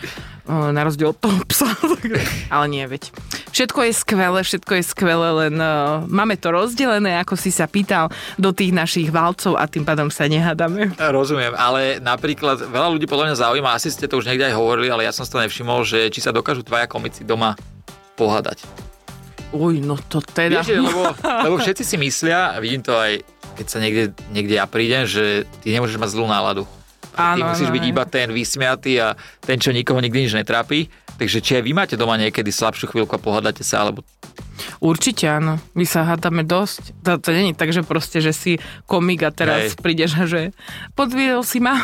Na 0.51 0.83
rozdiel 0.83 1.15
od 1.15 1.19
toho 1.19 1.39
psa. 1.47 1.71
Ale 2.55 2.67
nie, 2.67 2.83
veď. 2.83 3.15
Všetko 3.55 3.87
je 3.87 3.93
skvelé, 3.95 4.41
všetko 4.43 4.73
je 4.79 4.83
skvelé, 4.83 5.29
len 5.47 5.55
uh, 5.59 6.03
máme 6.07 6.35
to 6.39 6.51
rozdelené, 6.51 7.19
ako 7.23 7.39
si 7.39 7.55
sa 7.55 7.71
pýtal, 7.71 8.11
do 8.35 8.51
tých 8.51 8.75
našich 8.75 9.11
valcov 9.15 9.55
a 9.59 9.67
tým 9.71 9.87
pádom 9.87 10.11
sa 10.11 10.27
nehádame. 10.27 10.91
Rozumiem, 11.19 11.55
ale 11.55 12.03
napríklad 12.03 12.67
veľa 12.67 12.89
ľudí 12.95 13.07
podľa 13.07 13.31
mňa 13.31 13.37
zaujíma, 13.47 13.75
asi 13.75 13.95
ste 13.95 14.11
to 14.11 14.19
už 14.19 14.27
niekde 14.27 14.51
aj 14.51 14.59
hovorili, 14.59 14.91
ale 14.91 15.07
ja 15.07 15.15
som 15.15 15.23
si 15.23 15.31
to 15.31 15.43
nevšimol, 15.43 15.83
že 15.87 16.11
či 16.11 16.19
sa 16.23 16.35
dokážu 16.35 16.67
dvaja 16.67 16.91
komici 16.91 17.23
doma 17.23 17.55
pohádať. 18.19 18.90
Uj, 19.51 19.83
no 19.83 19.99
to 19.99 20.23
teda... 20.23 20.63
Vieš, 20.63 20.79
lebo, 20.79 21.03
lebo 21.47 21.57
všetci 21.59 21.83
si 21.83 21.97
myslia, 21.99 22.55
a 22.55 22.63
vidím 22.63 22.83
to 22.83 22.95
aj 22.95 23.23
keď 23.61 23.67
sa 23.69 23.79
niekde, 23.83 24.05
niekde 24.33 24.57
ja 24.57 24.65
prídem, 24.65 25.05
že 25.05 25.45
ty 25.61 25.77
nemôžeš 25.77 26.01
mať 26.01 26.17
zlú 26.17 26.25
náladu. 26.25 26.65
ty 27.13 27.21
Áno, 27.21 27.53
musíš 27.53 27.69
áno, 27.69 27.77
byť 27.77 27.85
iba 27.93 28.05
ten 28.09 28.33
vysmiatý 28.33 28.97
a 28.97 29.13
ten, 29.45 29.61
čo 29.61 29.69
nikoho 29.69 30.01
nikdy 30.01 30.25
nič 30.25 30.33
netrápi. 30.33 30.89
Takže 31.21 31.45
či 31.45 31.61
aj 31.61 31.63
vy 31.69 31.73
máte 31.77 32.01
doma 32.01 32.17
niekedy 32.17 32.49
slabšiu 32.49 32.89
chvíľku 32.89 33.13
a 33.13 33.21
pohádate 33.21 33.61
sa, 33.61 33.85
alebo 33.85 34.01
Určite 34.81 35.29
áno. 35.29 35.61
My 35.77 35.85
sa 35.85 36.09
hádame 36.09 36.45
dosť. 36.45 37.05
To, 37.05 37.21
to 37.21 37.33
není 37.33 37.53
tak, 37.53 37.73
že 37.73 37.85
proste, 37.85 38.25
že 38.25 38.33
si 38.33 38.57
komik 38.89 39.25
a 39.25 39.33
teraz 39.33 39.77
Hej. 39.77 39.81
prídeš 39.81 40.17
a 40.17 40.25
že 40.25 40.57
podviedol 40.97 41.45
si 41.45 41.61
ma. 41.61 41.77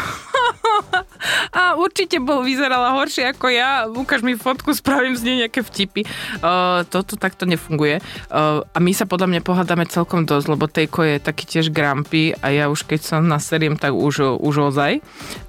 A 1.50 1.76
určite 1.76 2.18
bol, 2.22 2.42
vyzerala 2.42 2.96
horšie 2.96 3.32
ako 3.34 3.46
ja. 3.50 3.86
Ukáž 3.86 4.22
mi 4.22 4.38
fotku, 4.38 4.72
spravím 4.72 5.14
z 5.16 5.22
nej 5.26 5.36
nejaké 5.46 5.62
vtipy. 5.62 6.06
Uh, 6.40 6.84
toto 6.88 7.18
takto 7.18 7.44
nefunguje. 7.44 8.00
Uh, 8.28 8.62
a 8.72 8.78
my 8.78 8.92
sa 8.92 9.08
podľa 9.08 9.30
mňa 9.30 9.40
pohádame 9.42 9.84
celkom 9.88 10.24
dosť, 10.24 10.46
lebo 10.52 10.64
Tejko 10.68 11.00
je 11.06 11.16
taký 11.22 11.44
tiež 11.46 11.72
grampy 11.72 12.36
a 12.38 12.52
ja 12.52 12.64
už 12.68 12.86
keď 12.86 13.00
sa 13.02 13.16
naseriem, 13.18 13.78
tak 13.78 13.94
už, 13.94 14.38
už 14.40 14.72
ozaj. 14.72 15.00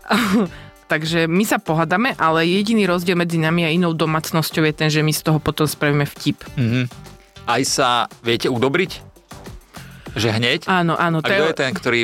Takže 0.92 1.28
my 1.28 1.44
sa 1.44 1.60
pohádame, 1.60 2.16
ale 2.16 2.48
jediný 2.48 2.88
rozdiel 2.88 3.20
medzi 3.20 3.36
nami 3.36 3.68
a 3.68 3.74
inou 3.76 3.92
domácnosťou 3.92 4.64
je 4.72 4.74
ten, 4.74 4.88
že 4.88 5.04
my 5.04 5.12
z 5.12 5.20
toho 5.20 5.40
potom 5.44 5.68
spravíme 5.68 6.08
vtip. 6.08 6.40
mm-hmm. 6.56 6.86
aj 7.44 7.62
sa 7.68 7.90
viete 8.24 8.48
udobriť? 8.48 9.04
Že 10.16 10.30
hneď? 10.40 10.60
Áno, 10.72 10.96
áno, 10.96 11.20
A 11.20 11.28
kto 11.28 11.44
je 11.52 11.56
ten, 11.60 11.72
ktorý... 11.76 12.02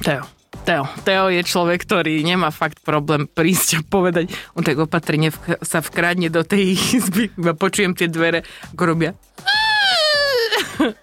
Teo. 0.00 0.22
Teo. 0.64 0.88
Teo 1.04 1.28
je 1.28 1.44
človek, 1.44 1.84
ktorý 1.84 2.24
nemá 2.24 2.48
fakt 2.48 2.80
problém 2.80 3.28
prísť 3.28 3.78
a 3.78 3.80
povedať, 3.84 4.32
on 4.56 4.64
tak 4.64 4.80
opatrne 4.80 5.28
vk- 5.28 5.60
sa 5.60 5.84
vkradne 5.84 6.32
do 6.32 6.40
tej 6.40 6.72
izby, 6.96 7.28
iba 7.36 7.52
počujem 7.52 7.92
tie 7.92 8.08
dvere, 8.08 8.48
ako 8.72 8.82
robia 8.88 9.12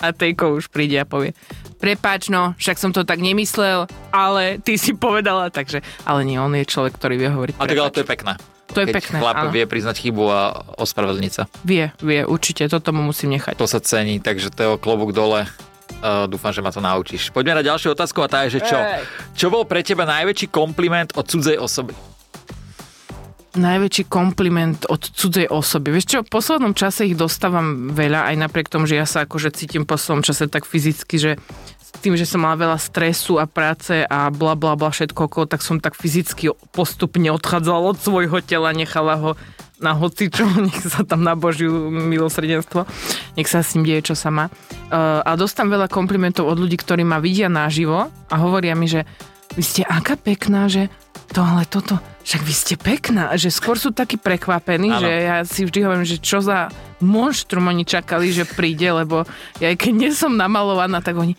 a 0.01 0.11
Tejko 0.11 0.59
už 0.59 0.67
príde 0.67 0.99
a 0.99 1.05
povie, 1.07 1.37
prepáč 1.79 2.27
no, 2.33 2.53
však 2.57 2.77
som 2.77 2.91
to 2.91 3.07
tak 3.07 3.21
nemyslel, 3.23 3.87
ale 4.11 4.59
ty 4.59 4.75
si 4.75 4.93
povedala, 4.93 5.49
takže, 5.53 5.85
ale 6.03 6.27
nie, 6.27 6.37
on 6.37 6.51
je 6.57 6.67
človek, 6.67 6.97
ktorý 6.97 7.15
vie 7.17 7.29
hovoriť. 7.31 7.55
A 7.57 7.65
tak 7.65 7.77
ale 7.79 7.93
to 7.93 8.03
je 8.03 8.09
pekné. 8.09 8.33
To 8.71 8.79
je 8.79 8.87
Keď 8.87 8.95
pekné, 9.03 9.17
chlap 9.19 9.35
áno. 9.35 9.51
vie 9.51 9.67
priznať 9.67 9.99
chybu 9.99 10.23
a 10.31 10.41
ospravedlniť 10.79 11.31
sa. 11.35 11.43
Vie, 11.67 11.91
vie, 11.99 12.23
určite, 12.23 12.63
toto 12.71 12.95
mu 12.95 13.03
musím 13.03 13.35
nechať. 13.35 13.59
To 13.59 13.67
sa 13.67 13.83
cení, 13.83 14.23
takže 14.23 14.47
Teo, 14.47 14.79
klobúk 14.79 15.11
dole. 15.11 15.43
Uh, 15.99 16.25
dúfam, 16.25 16.55
že 16.55 16.63
ma 16.63 16.71
to 16.71 16.79
naučíš. 16.79 17.29
Poďme 17.29 17.59
na 17.59 17.63
ďalšiu 17.67 17.93
otázku 17.93 18.23
a 18.23 18.31
tá 18.31 18.47
je, 18.47 18.57
že 18.57 18.61
čo? 18.65 18.77
Ej. 18.79 19.03
Čo 19.35 19.47
bol 19.51 19.67
pre 19.67 19.83
teba 19.83 20.07
najväčší 20.07 20.49
kompliment 20.49 21.13
od 21.13 21.27
cudzej 21.27 21.59
osoby? 21.59 21.93
najväčší 23.51 24.07
kompliment 24.07 24.87
od 24.87 25.03
cudzej 25.03 25.51
osoby. 25.51 25.91
Vieš 25.91 26.07
čo, 26.07 26.17
v 26.23 26.31
poslednom 26.31 26.71
čase 26.71 27.11
ich 27.11 27.19
dostávam 27.19 27.91
veľa, 27.91 28.31
aj 28.31 28.35
napriek 28.47 28.71
tomu, 28.71 28.87
že 28.87 28.95
ja 28.95 29.03
sa 29.03 29.27
akože 29.27 29.51
cítim 29.51 29.83
v 29.83 29.91
poslednom 29.91 30.23
čase 30.23 30.47
tak 30.47 30.63
fyzicky, 30.63 31.19
že 31.19 31.31
s 31.83 31.89
tým, 31.99 32.15
že 32.15 32.23
som 32.23 32.39
mala 32.39 32.55
veľa 32.55 32.79
stresu 32.79 33.35
a 33.35 33.43
práce 33.43 34.07
a 34.07 34.31
bla 34.31 34.55
bla 34.55 34.79
bla 34.79 34.87
všetko 34.87 35.27
okolo, 35.27 35.45
tak 35.51 35.59
som 35.59 35.83
tak 35.83 35.99
fyzicky 35.99 36.55
postupne 36.71 37.27
odchádzala 37.35 37.91
od 37.91 37.99
svojho 37.99 38.39
tela, 38.39 38.71
nechala 38.71 39.19
ho 39.19 39.31
na 39.81 39.97
hocičo, 39.97 40.45
nech 40.69 40.79
sa 40.85 41.01
tam 41.01 41.25
na 41.25 41.33
Božiu 41.33 41.89
milosrdenstvo, 41.89 42.85
nech 43.35 43.49
sa 43.49 43.65
s 43.65 43.73
ním 43.75 43.89
deje, 43.89 44.13
čo 44.13 44.15
sa 44.15 44.29
má. 44.29 44.47
Uh, 44.93 45.25
a 45.25 45.33
dostám 45.35 45.67
veľa 45.67 45.89
komplimentov 45.89 46.47
od 46.47 46.61
ľudí, 46.61 46.77
ktorí 46.77 47.01
ma 47.01 47.17
vidia 47.17 47.49
naživo 47.49 48.07
a 48.07 48.35
hovoria 48.37 48.77
mi, 48.77 48.87
že 48.87 49.03
vy 49.57 49.63
ste 49.65 49.81
aká 49.83 50.15
pekná, 50.15 50.71
že 50.71 50.87
tohle, 51.35 51.67
toto, 51.67 51.99
však 52.23 52.41
vy 52.43 52.53
ste 52.53 52.75
pekná, 52.77 53.33
že 53.35 53.51
skôr 53.51 53.75
sú 53.75 53.91
takí 53.91 54.15
prekvapení, 54.15 54.93
Áno. 54.93 55.01
že 55.03 55.11
ja 55.11 55.37
si 55.43 55.67
vždy 55.67 55.79
hovorím, 55.83 56.07
že 56.07 56.21
čo 56.21 56.39
za 56.39 56.71
monštrum 57.01 57.67
oni 57.67 57.83
čakali, 57.83 58.31
že 58.31 58.47
príde, 58.47 58.87
lebo 58.93 59.25
ja 59.59 59.73
aj 59.73 59.77
keď 59.79 59.91
nie 59.91 60.11
som 60.13 60.37
namalovaná, 60.37 61.01
tak 61.01 61.17
oni, 61.17 61.33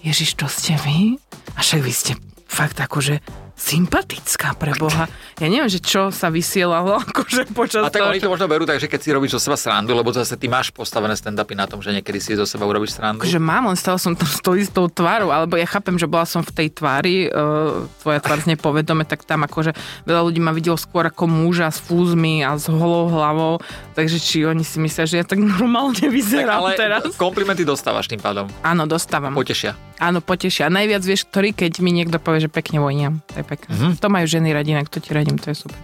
Ježiš, 0.00 0.38
to 0.38 0.46
ste 0.46 0.78
vy? 0.80 1.18
A 1.56 1.64
však 1.64 1.80
vy 1.82 1.92
ste 1.92 2.12
fakt 2.48 2.78
akože 2.80 3.20
sympatická 3.58 4.54
pre 4.54 4.72
Boha. 4.78 5.10
Ja 5.42 5.50
neviem, 5.50 5.66
že 5.66 5.82
čo 5.82 6.14
sa 6.14 6.30
vysielalo 6.30 6.98
akože 7.10 7.50
počas 7.50 7.82
A 7.82 7.90
tak 7.90 8.06
toho, 8.06 8.14
oni 8.14 8.22
to 8.22 8.30
možno 8.30 8.46
berú 8.46 8.62
tak, 8.62 8.78
že 8.78 8.86
keď 8.86 9.00
si 9.02 9.10
robíš 9.10 9.34
zo 9.36 9.50
seba 9.50 9.58
srandu, 9.58 9.92
lebo 9.92 10.14
zase 10.14 10.38
ty 10.38 10.46
máš 10.46 10.70
postavené 10.70 11.18
stand-upy 11.18 11.58
na 11.58 11.66
tom, 11.66 11.82
že 11.82 11.90
niekedy 11.90 12.22
si 12.22 12.38
zo 12.38 12.46
seba 12.46 12.64
urobíš 12.64 12.94
srandu. 12.94 13.26
že 13.26 13.42
mám, 13.42 13.66
len 13.66 13.74
stále 13.74 13.98
som 13.98 14.14
tam 14.14 14.30
s 14.38 14.40
tou 14.40 14.54
istou 14.54 14.86
tvárou, 14.86 15.34
alebo 15.34 15.58
ja 15.58 15.66
chápem, 15.66 15.98
že 15.98 16.06
bola 16.06 16.24
som 16.24 16.46
v 16.46 16.54
tej 16.54 16.68
tvári, 16.70 17.26
uh, 17.28 17.84
tvoja 18.00 18.22
tvár 18.22 18.38
znie 18.46 18.54
povedome, 18.54 19.02
tak 19.02 19.26
tam 19.26 19.42
akože 19.42 19.74
veľa 20.06 20.22
ľudí 20.30 20.38
ma 20.38 20.54
videlo 20.54 20.78
skôr 20.78 21.10
ako 21.10 21.26
muža 21.26 21.74
s 21.74 21.82
fúzmi 21.82 22.46
a 22.46 22.54
s 22.54 22.70
holou 22.70 23.10
hlavou, 23.10 23.58
takže 23.98 24.22
či 24.22 24.46
oni 24.46 24.62
si 24.62 24.78
myslia, 24.78 25.04
že 25.04 25.18
ja 25.18 25.24
tak 25.26 25.42
normálne 25.58 25.98
Tak, 25.98 26.14
vyzerám 26.14 26.62
ale 26.62 26.78
teraz? 26.78 27.02
komplimenty 27.18 27.66
dostávaš 27.66 28.06
tým 28.06 28.22
pádom. 28.22 28.46
Áno, 28.62 28.86
dostávam. 28.86 29.34
Potešia. 29.34 29.74
Áno, 29.98 30.22
potešia. 30.22 30.70
A 30.70 30.70
najviac 30.70 31.02
vieš, 31.02 31.26
ktorý, 31.26 31.50
keď 31.50 31.82
mi 31.82 31.90
niekto 31.90 32.22
povie, 32.22 32.46
že 32.46 32.46
pekne 32.46 32.78
voniam. 32.78 33.18
To 33.34 33.42
je 33.42 33.44
pekné. 33.48 33.72
Mhm. 33.72 33.90
To 34.04 34.08
majú 34.12 34.26
ženy 34.28 34.52
radi, 34.52 34.76
inak 34.76 34.92
to 34.92 35.00
ti 35.00 35.16
radím, 35.16 35.40
to 35.40 35.48
je 35.48 35.64
super. 35.64 35.80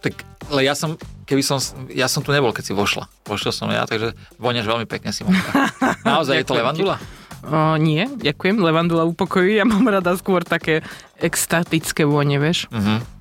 Tak, 0.00 0.24
ale 0.48 0.64
ja 0.64 0.72
som, 0.72 0.96
keby 1.28 1.44
som, 1.44 1.60
ja 1.92 2.08
som 2.08 2.24
tu 2.24 2.32
nebol, 2.32 2.56
keď 2.56 2.64
si 2.68 2.72
vošla. 2.72 3.04
Vošiel 3.28 3.52
som 3.52 3.68
ja, 3.68 3.84
takže 3.84 4.16
voniaš 4.40 4.64
veľmi 4.64 4.88
pekne, 4.88 5.12
Simonka. 5.12 5.72
Naozaj 6.08 6.40
je 6.40 6.46
to 6.48 6.56
levandula? 6.56 6.96
O, 7.40 7.76
nie, 7.80 8.04
ďakujem, 8.04 8.60
levandula 8.60 9.08
upokojí. 9.08 9.60
Ja 9.60 9.64
mám 9.64 9.84
rada 9.88 10.12
skôr 10.16 10.44
také 10.44 10.84
extatické 11.20 12.04
vône, 12.04 12.36
vieš. 12.36 12.68
Mhm. 12.72 13.20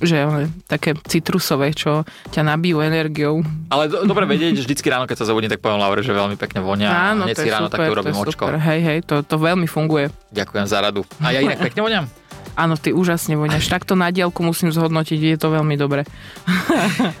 Že 0.00 0.16
ale, 0.16 0.40
také 0.64 0.96
citrusové, 0.96 1.76
čo 1.76 2.08
ťa 2.32 2.40
nabijú 2.40 2.80
energiou. 2.80 3.44
Ale 3.68 3.92
do, 3.92 4.08
dobre 4.08 4.24
vedieť, 4.24 4.56
že 4.56 4.64
vždycky 4.64 4.88
ráno, 4.88 5.04
keď 5.04 5.20
sa 5.20 5.28
zobudím, 5.28 5.52
tak 5.52 5.60
poviem 5.60 5.76
Laure, 5.76 6.00
že 6.00 6.16
veľmi 6.16 6.40
pekne 6.40 6.64
vonia. 6.64 6.88
Áno, 7.12 7.24
a 7.24 7.26
hneď 7.28 7.36
si 7.36 7.52
ráno 7.52 7.68
super, 7.68 7.84
také 7.84 7.88
to 7.88 7.94
urobím 8.00 8.16
očko. 8.16 8.44
Hej, 8.48 8.80
hej, 8.80 8.98
to, 9.04 9.20
to 9.20 9.36
veľmi 9.36 9.68
funguje. 9.68 10.08
Ďakujem 10.32 10.64
za 10.64 10.80
radu. 10.80 11.04
A 11.20 11.36
ja 11.36 11.44
inak 11.44 11.60
pekne 11.68 11.84
voniam? 11.84 12.04
Áno, 12.54 12.74
ty 12.74 12.90
úžasne 12.90 13.34
voniaš. 13.34 13.66
Takto 13.66 13.92
na 13.92 14.08
diálku 14.08 14.40
musím 14.40 14.70
zhodnotiť, 14.70 15.18
je 15.18 15.36
to 15.36 15.48
veľmi 15.50 15.74
dobre. 15.74 16.06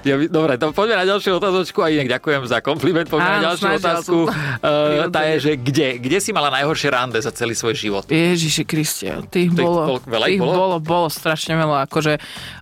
Ja, 0.02 0.20
dobre, 0.20 0.54
to 0.54 0.70
poďme 0.70 0.96
na 0.96 1.06
ďalšiu 1.06 1.34
otázočku 1.34 1.80
a 1.80 1.88
inak 1.88 2.08
ďakujem 2.10 2.44
za 2.44 2.60
kompliment. 2.60 3.06
Poďme 3.06 3.24
na 3.24 3.34
Áno, 3.34 3.44
ďalšiu 3.46 3.64
snažila 3.64 3.80
otázku. 3.80 4.18
som. 4.20 4.36
Uh, 4.60 5.08
tá 5.08 5.20
je, 5.26 5.36
že 5.40 5.52
kde? 5.56 5.88
Kde 5.98 6.18
si 6.18 6.30
mala 6.30 6.52
najhoršie 6.52 6.88
rande 6.88 7.16
za 7.16 7.30
celý 7.30 7.52
svoj 7.52 7.74
život? 7.74 8.04
Ježiši 8.06 8.62
Kriste, 8.62 9.08
tých 9.26 9.48
Tých 9.48 9.50
bolo, 9.54 9.80
bolo- 9.96 10.02
veľa 10.04 10.26
tých 10.26 10.38
bolo? 10.38 10.52
bolo, 10.52 10.76
bolo 10.78 11.08
strašne 11.08 11.54
veľa. 11.54 11.88
Akože, 11.88 12.12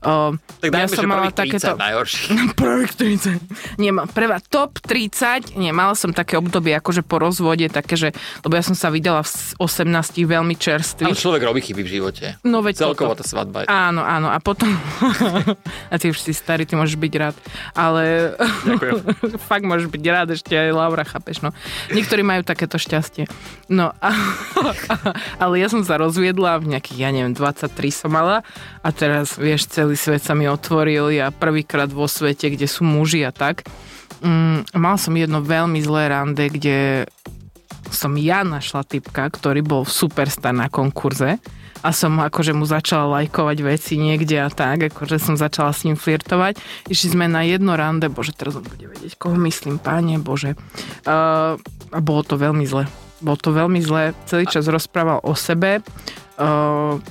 uh, 0.00 0.30
Tak 0.60 0.68
ja 0.68 0.72
dajme, 0.72 0.88
som 0.88 0.96
že 0.96 1.08
mala 1.08 1.22
prvých 1.24 1.34
30 1.34 1.42
takéto... 1.58 1.68
najhorších. 1.76 2.28
Prvých 2.62 2.92
30. 2.94 3.80
Nie, 3.80 3.90
ma- 3.90 4.06
prvá 4.06 4.38
top 4.40 4.78
30, 4.78 5.56
nie, 5.56 5.70
mala 5.70 5.92
som 5.92 6.10
také 6.10 6.36
obdobie 6.36 6.72
akože 6.72 7.02
po 7.02 7.18
rozvode, 7.18 7.66
také, 7.68 7.94
že, 7.96 8.08
lebo 8.40 8.54
ja 8.54 8.62
som 8.62 8.74
sa 8.74 8.88
vydala 8.88 9.20
v 9.20 9.28
s- 9.28 9.52
18 9.58 9.90
veľmi 10.22 10.54
Ale 10.54 10.62
čerstvých. 10.62 11.10
človek 11.12 11.42
robí 11.42 11.60
chyby 11.60 11.82
v 11.82 11.90
živote. 11.90 12.24
No 12.42 12.61
veď 12.62 12.88
Celkovo 12.88 13.12
toto. 13.12 13.20
tá 13.20 13.24
svadba 13.26 13.58
je. 13.62 13.66
Áno, 13.68 14.00
áno. 14.06 14.30
A 14.30 14.38
potom... 14.38 14.70
a 15.92 15.94
ty 15.98 16.08
už 16.08 16.22
si 16.22 16.32
starý, 16.32 16.64
ty 16.64 16.78
môžeš 16.78 16.96
byť 16.96 17.12
rád. 17.18 17.36
Ale... 17.74 18.34
Ďakujem. 18.64 18.94
Fakt 19.50 19.66
môžeš 19.66 19.90
byť 19.90 20.02
rád, 20.08 20.28
ešte 20.32 20.54
aj 20.54 20.70
Laura, 20.72 21.02
chápeš, 21.02 21.42
no. 21.42 21.50
Niektorí 21.90 22.22
majú 22.22 22.46
takéto 22.46 22.78
šťastie. 22.78 23.26
No, 23.66 23.92
a, 23.98 24.10
ale 25.42 25.60
ja 25.60 25.68
som 25.68 25.82
sa 25.82 25.98
rozviedla 25.98 26.62
v 26.62 26.78
nejakých, 26.78 26.98
ja 27.02 27.10
neviem, 27.10 27.34
23 27.34 27.68
som 27.90 28.10
mala 28.14 28.46
a 28.80 28.88
teraz, 28.94 29.34
vieš, 29.34 29.68
celý 29.68 29.98
svet 29.98 30.22
sa 30.22 30.32
mi 30.38 30.46
otvoril, 30.46 31.10
ja 31.10 31.34
prvýkrát 31.34 31.90
vo 31.90 32.06
svete, 32.06 32.48
kde 32.54 32.70
sú 32.70 32.86
muži 32.86 33.26
a 33.26 33.34
tak. 33.34 33.66
Mm, 34.22 34.70
mal 34.78 34.96
som 34.96 35.18
jedno 35.18 35.42
veľmi 35.42 35.82
zlé 35.82 36.06
rande, 36.14 36.46
kde 36.46 37.10
som 37.90 38.14
ja 38.16 38.46
našla 38.46 38.86
typka, 38.86 39.28
ktorý 39.28 39.60
bol 39.60 39.82
superstar 39.84 40.54
na 40.56 40.70
konkurze 40.72 41.42
a 41.82 41.90
som 41.90 42.14
akože 42.22 42.54
mu 42.54 42.62
začala 42.62 43.10
lajkovať 43.20 43.58
veci 43.66 43.98
niekde 43.98 44.38
a 44.38 44.48
tak, 44.48 44.94
akože 44.94 45.18
som 45.18 45.34
začala 45.34 45.74
s 45.74 45.82
ním 45.82 45.98
flirtovať. 45.98 46.62
Išli 46.86 47.18
sme 47.18 47.26
na 47.26 47.42
jedno 47.42 47.74
rande, 47.74 48.06
bože, 48.06 48.32
teraz 48.32 48.54
on 48.54 48.62
bude 48.62 48.86
vedieť, 48.86 49.18
koho 49.18 49.34
myslím, 49.42 49.82
páne, 49.82 50.22
bože. 50.22 50.54
Uh, 51.02 51.58
a 51.90 51.98
bolo 51.98 52.22
to 52.22 52.38
veľmi 52.38 52.62
zle. 52.64 52.86
Bolo 53.18 53.38
to 53.38 53.50
veľmi 53.50 53.82
zle, 53.82 54.14
celý 54.30 54.46
čas 54.46 54.70
rozprával 54.70 55.22
o 55.26 55.34
sebe. 55.34 55.82
Uh, 56.38 57.02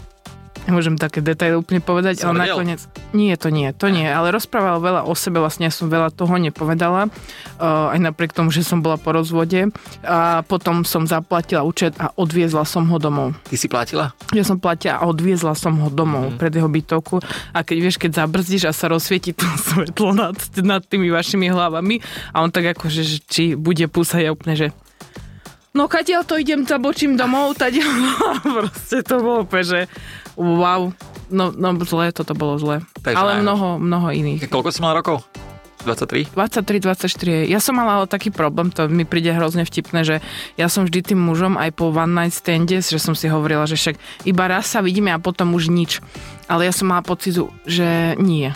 Nemôžem 0.70 0.96
také 0.96 1.25
detaily 1.25 1.58
úplne 1.58 1.82
povedať, 1.82 2.22
ale 2.22 2.38
Smrdel? 2.38 2.56
nakoniec... 2.58 2.82
Nie, 3.18 3.34
to 3.36 3.50
nie, 3.50 3.74
to 3.74 3.89
nie, 3.89 4.06
ale 4.06 4.30
rozprával 4.30 4.77
veľa 4.77 5.01
o 5.10 5.13
sebe, 5.18 5.41
vlastne 5.41 5.68
ja 5.68 5.74
som 5.74 5.89
veľa 5.89 6.13
toho 6.13 6.38
nepovedala, 6.38 7.10
uh, 7.10 7.94
aj 7.94 8.00
napriek 8.00 8.32
tomu, 8.32 8.53
že 8.53 8.62
som 8.62 8.80
bola 8.80 9.01
po 9.01 9.12
rozvode. 9.12 9.74
A 10.06 10.46
potom 10.46 10.86
som 10.86 11.10
zaplatila 11.10 11.65
účet 11.65 11.98
a 11.98 12.13
odviezla 12.13 12.62
som 12.63 12.86
ho 12.88 12.98
domov. 13.01 13.34
Ty 13.50 13.58
si 13.58 13.65
platila? 13.65 14.13
Ja 14.38 14.46
som 14.46 14.62
platila 14.62 15.01
a 15.01 15.10
odviezla 15.10 15.58
som 15.58 15.75
ho 15.82 15.89
domov 15.89 16.36
mm. 16.36 16.38
pred 16.38 16.53
jeho 16.53 16.70
bytovku 16.70 17.20
a 17.51 17.60
keď 17.65 17.77
vieš, 17.82 17.98
keď 17.98 18.25
zabrzdíš 18.25 18.70
a 18.70 18.74
sa 18.74 18.88
rozsvieti 18.88 19.34
to 19.34 19.46
svetlo 19.74 20.13
nad, 20.13 20.38
nad 20.62 20.82
tými 20.86 21.10
vašimi 21.10 21.50
hlavami 21.50 22.00
a 22.32 22.46
on 22.46 22.53
tak 22.53 22.77
akože, 22.77 23.01
že 23.01 23.18
či 23.25 23.44
bude 23.58 23.89
púsať 23.89 24.30
a 24.30 24.34
úplne, 24.34 24.56
že 24.56 24.68
no 25.72 25.88
kadiaľ 25.88 26.27
to 26.27 26.36
idem, 26.36 26.68
zabočím 26.68 27.15
domov, 27.15 27.56
tadiaľ. 27.62 27.91
Proste 28.56 29.03
to 29.03 29.15
bolo 29.20 29.48
úplne, 29.48 29.65
že 29.65 29.80
wow. 30.41 30.89
No, 31.31 31.53
no 31.55 31.69
zle, 31.88 32.12
toto 32.12 32.36
bolo 32.36 32.60
zle. 32.60 32.83
Takže 33.05 33.15
Ale 33.15 33.39
mnoho, 33.39 33.79
mnoho 33.79 34.12
iných. 34.12 34.51
Koľko 34.51 34.69
si 34.74 34.83
mal 34.83 34.98
rokov? 34.98 35.24
23? 35.81 36.29
23, 36.38 36.77
24. 36.77 37.50
Ja 37.50 37.57
som 37.57 37.77
mala 37.77 38.01
ale 38.01 38.05
taký 38.05 38.29
problém, 38.29 38.69
to 38.69 38.86
mi 38.86 39.01
príde 39.01 39.33
hrozne 39.33 39.65
vtipné, 39.65 40.05
že 40.05 40.15
ja 40.53 40.69
som 40.69 40.86
vždy 40.86 41.13
tým 41.13 41.19
mužom 41.21 41.57
aj 41.57 41.74
po 41.74 41.89
one 41.89 42.13
night 42.13 42.38
stande, 42.38 42.86
že 42.86 43.01
som 43.01 43.17
si 43.17 43.25
hovorila, 43.25 43.65
že 43.65 43.77
však 43.77 43.95
iba 44.29 44.45
raz 44.45 44.69
sa 44.69 44.86
vidíme 44.86 45.10
a 45.10 45.17
potom 45.17 45.57
už 45.57 45.74
nič. 45.74 45.98
Ale 46.45 46.69
ja 46.69 46.74
som 46.74 46.89
mala 46.89 47.01
pocit, 47.01 47.33
že 47.65 48.13
nie 48.21 48.53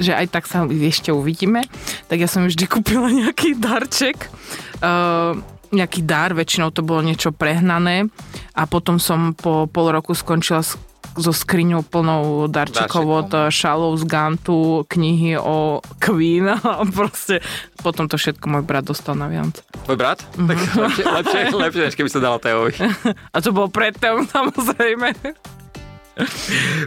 že 0.00 0.16
aj 0.16 0.32
tak 0.32 0.48
sa 0.48 0.64
ešte 0.64 1.12
uvidíme, 1.12 1.60
tak 2.08 2.24
ja 2.24 2.28
som 2.30 2.48
vždy 2.48 2.64
kúpila 2.64 3.12
nejaký 3.20 3.60
darček, 3.60 4.32
uh, 4.80 5.36
nejaký 5.70 6.02
dar, 6.08 6.32
väčšinou 6.32 6.72
to 6.72 6.80
bolo 6.80 7.04
niečo 7.04 7.30
prehnané 7.36 8.08
a 8.56 8.64
potom 8.64 8.96
som 8.96 9.36
po 9.36 9.68
pol 9.68 9.92
roku 9.92 10.16
skončila 10.16 10.64
s 10.64 10.80
so 11.18 11.32
skriňou 11.34 11.82
plnou 11.82 12.46
darčekov 12.46 13.04
od 13.06 13.30
šalov 13.50 13.98
z 13.98 14.04
Gantu, 14.06 14.86
knihy 14.86 15.34
o 15.40 15.82
Queen 15.98 16.46
a 16.54 16.82
proste 16.86 17.42
potom 17.80 18.06
to 18.06 18.20
všetko 18.20 18.46
môj 18.46 18.62
brat 18.62 18.86
dostal 18.86 19.16
na 19.18 19.26
Vianoce. 19.26 19.64
Tvoj 19.88 19.98
brat? 19.98 20.22
Tak 20.22 20.58
lepšie, 20.76 21.04
lepšie, 21.04 21.40
lepšie, 21.64 21.82
než 21.90 21.94
keby 21.96 22.10
sa 22.12 22.20
dala 22.20 22.38
Teovi. 22.38 22.76
A 23.34 23.36
to 23.40 23.50
bolo 23.50 23.72
predtým 23.72 24.26
samozrejme. 24.28 25.16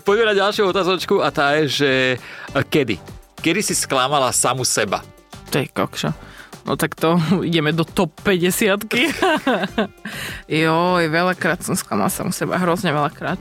Poďme 0.06 0.30
na 0.30 0.36
ďalšiu 0.38 0.70
otázočku 0.70 1.18
a 1.18 1.34
tá 1.34 1.58
je, 1.58 1.64
že 1.82 1.92
e, 2.54 2.60
kedy? 2.62 3.02
Kedy 3.42 3.66
si 3.66 3.74
sklamala 3.74 4.30
samu 4.30 4.62
seba? 4.62 5.02
To 5.50 5.58
je 5.58 5.66
kokšo. 5.74 6.14
No 6.64 6.80
tak 6.80 6.96
to 6.96 7.20
ideme 7.48 7.76
do 7.76 7.84
top 7.84 8.16
50 8.24 8.88
Joj, 10.64 11.04
veľakrát 11.12 11.60
som 11.64 11.76
sklamala 11.76 12.12
sam 12.12 12.32
seba, 12.32 12.60
hrozne 12.60 12.96
veľakrát. 12.96 13.40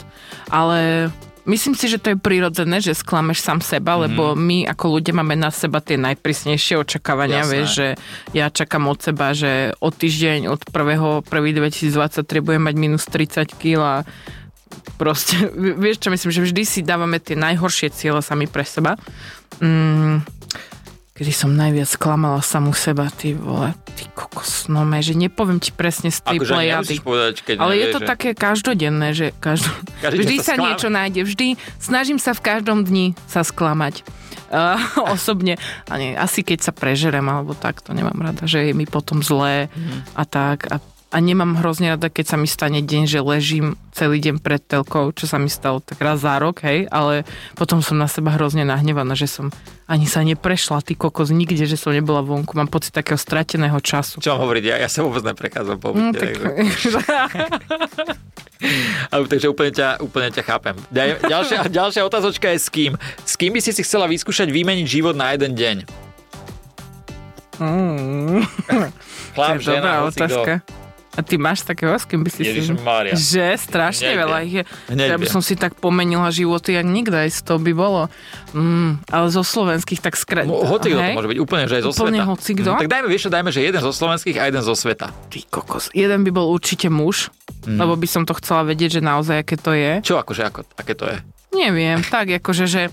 Ale 0.50 1.10
Myslím 1.42 1.74
si, 1.74 1.90
že 1.90 1.98
to 1.98 2.14
je 2.14 2.22
prirodzené, 2.22 2.78
že 2.78 2.94
sklameš 2.94 3.42
sám 3.42 3.58
seba, 3.66 3.98
mm-hmm. 3.98 4.04
lebo 4.06 4.24
my 4.38 4.62
ako 4.70 4.84
ľudia 4.98 5.10
máme 5.10 5.34
na 5.34 5.50
seba 5.50 5.82
tie 5.82 5.98
najprísnejšie 5.98 6.78
očakávania, 6.78 7.42
vieš, 7.42 7.82
že 7.82 7.86
ja 8.30 8.46
čakám 8.46 8.86
od 8.86 9.02
seba, 9.02 9.34
že 9.34 9.74
od 9.82 9.90
týždeň, 9.90 10.46
od 10.46 10.62
1. 10.70 11.26
1. 11.26 11.26
2023 11.26 12.46
budem 12.46 12.62
mať 12.62 12.74
minus 12.78 13.10
30 13.10 13.58
kg 13.58 13.78
a 13.82 13.94
proste, 14.94 15.50
vieš 15.82 16.06
čo 16.06 16.14
myslím, 16.14 16.30
že 16.30 16.46
vždy 16.46 16.62
si 16.62 16.80
dávame 16.86 17.18
tie 17.18 17.34
najhoršie 17.34 17.90
ciele 17.90 18.22
sami 18.22 18.46
pre 18.46 18.62
seba. 18.62 18.94
Mm, 19.58 20.22
kedy 21.12 21.32
som 21.32 21.52
najviac 21.52 21.88
sklamala 21.92 22.40
samú 22.40 22.72
seba, 22.72 23.12
ty 23.12 23.36
vole, 23.36 23.76
ty 23.92 24.08
kokos, 24.16 24.72
no 24.72 24.88
me, 24.88 25.04
že 25.04 25.12
nepoviem 25.12 25.60
ti 25.60 25.68
presne 25.68 26.08
z 26.08 26.24
tej 26.24 26.40
akože 26.40 26.52
plejady. 26.56 26.94
Povedať, 27.04 27.36
keď 27.44 27.54
ale 27.60 27.74
nevie, 27.76 27.82
je 27.84 27.86
to 27.92 28.00
že... 28.00 28.06
také 28.08 28.28
každodenné, 28.32 29.08
že 29.12 29.26
každo... 29.36 29.68
vždy 30.00 30.36
sa, 30.40 30.56
sa 30.56 30.62
niečo 30.64 30.88
nájde, 30.88 31.20
vždy 31.28 31.46
snažím 31.76 32.16
sa 32.16 32.32
v 32.32 32.40
každom 32.40 32.88
dni 32.88 33.12
sa 33.28 33.44
sklamať. 33.44 34.00
Uh, 34.52 34.80
osobne, 35.16 35.60
a 35.88 35.94
nie, 36.00 36.16
asi 36.16 36.40
keď 36.40 36.64
sa 36.64 36.72
prežerem, 36.72 37.24
alebo 37.28 37.52
tak, 37.52 37.84
to 37.84 37.92
nemám 37.92 38.16
rada, 38.16 38.48
že 38.48 38.68
je 38.68 38.72
mi 38.72 38.88
potom 38.88 39.20
zlé 39.20 39.68
mm. 39.68 40.16
a 40.16 40.22
tak. 40.24 40.64
A 40.72 40.80
a 41.12 41.20
nemám 41.20 41.60
hrozne 41.60 41.92
rada, 41.92 42.08
keď 42.08 42.24
sa 42.24 42.36
mi 42.40 42.48
stane 42.48 42.80
deň, 42.80 43.04
že 43.04 43.20
ležím 43.20 43.76
celý 43.92 44.16
deň 44.16 44.40
pred 44.40 44.64
telkou, 44.64 45.12
čo 45.12 45.28
sa 45.28 45.36
mi 45.36 45.52
stalo 45.52 45.84
tak 45.84 46.00
raz 46.00 46.24
za 46.24 46.40
rok, 46.40 46.64
hej, 46.64 46.88
ale 46.88 47.28
potom 47.52 47.84
som 47.84 48.00
na 48.00 48.08
seba 48.08 48.32
hrozne 48.32 48.64
nahnevaná, 48.64 49.12
že 49.12 49.28
som 49.28 49.52
ani 49.84 50.08
sa 50.08 50.24
neprešla, 50.24 50.80
ty 50.80 50.96
kokos, 50.96 51.28
nikde, 51.28 51.68
že 51.68 51.76
som 51.76 51.92
nebola 51.92 52.24
vonku. 52.24 52.56
Mám 52.56 52.72
pocit 52.72 52.96
takého 52.96 53.20
strateného 53.20 53.76
času. 53.84 54.24
Čo 54.24 54.40
hovoriť, 54.40 54.64
ja, 54.64 54.80
ja 54.80 54.88
sa 54.88 55.04
vôbec 55.04 55.20
neprechádzam 55.20 55.76
po 55.76 55.92
mm, 55.92 56.12
tak... 56.16 56.32
Ale, 59.12 59.28
takže 59.28 59.52
úplne 59.52 59.74
ťa, 59.74 60.00
úplne 60.00 60.32
ťa 60.32 60.42
chápem. 60.48 60.78
Ďalšia, 61.28 61.68
ďalšia 61.68 62.08
otázočka 62.08 62.48
je 62.56 62.58
s 62.62 62.72
kým. 62.72 62.96
S 63.26 63.36
kým 63.36 63.52
by 63.52 63.60
si 63.60 63.76
si 63.76 63.84
chcela 63.84 64.08
vyskúšať 64.08 64.48
vymeniť 64.48 64.86
život 64.88 65.12
na 65.12 65.36
jeden 65.36 65.52
deň? 65.52 65.76
Mm. 67.60 68.48
Chlap, 69.36 69.60
žena, 69.60 70.08
otázka. 70.08 70.64
Kto. 70.64 70.71
A 71.12 71.20
ty 71.20 71.36
máš 71.36 71.60
takého, 71.60 71.92
s 71.92 72.08
kým 72.08 72.24
by 72.24 72.30
si 72.32 72.40
Ježiš 72.40 72.72
si... 72.72 72.80
Mária. 72.80 73.12
Že? 73.12 73.60
Strašne 73.60 74.16
Neviem. 74.16 74.22
veľa 74.24 74.38
ich 74.48 74.54
je. 74.56 74.62
Neviem. 74.96 75.10
Ja 75.12 75.16
by 75.20 75.28
som 75.28 75.42
si 75.44 75.60
tak 75.60 75.76
pomenila 75.76 76.32
životy, 76.32 76.72
jak 76.72 76.88
nikto, 76.88 77.12
aj 77.12 77.28
to 77.44 77.60
by 77.60 77.72
bolo. 77.76 78.08
Mm, 78.56 78.96
ale 79.12 79.26
zo 79.28 79.44
slovenských 79.44 80.00
tak 80.00 80.16
skra... 80.16 80.48
Mo- 80.48 80.64
Hoci 80.64 80.88
to 80.88 80.96
môže 80.96 81.28
byť 81.28 81.38
úplne, 81.44 81.68
že 81.68 81.80
aj 81.80 81.82
zo 81.84 81.90
Úplne 81.92 82.20
sveta. 82.24 82.30
hocikto? 82.32 82.70
Mm, 82.72 82.80
tak 82.80 82.88
dajme, 82.88 83.06
vieš 83.12 83.22
dajme, 83.28 83.50
že 83.52 83.60
jeden 83.60 83.80
zo 83.84 83.92
slovenských 83.92 84.36
a 84.40 84.44
jeden 84.48 84.62
zo 84.64 84.72
sveta. 84.72 85.12
Ty 85.28 85.38
kokos. 85.52 85.92
Jeden 85.92 86.24
by 86.24 86.30
bol 86.32 86.48
určite 86.48 86.88
muž, 86.88 87.28
mm. 87.68 87.76
lebo 87.76 87.92
by 87.92 88.08
som 88.08 88.24
to 88.24 88.32
chcela 88.40 88.64
vedieť, 88.64 88.96
že 88.96 89.00
naozaj 89.04 89.44
aké 89.44 89.60
to 89.60 89.76
je. 89.76 90.00
Čo 90.00 90.16
akože, 90.16 90.42
ako, 90.48 90.64
aké 90.80 90.96
to 90.96 91.12
je? 91.12 91.16
Neviem, 91.52 92.00
tak 92.08 92.32
akože, 92.40 92.64
že 92.64 92.88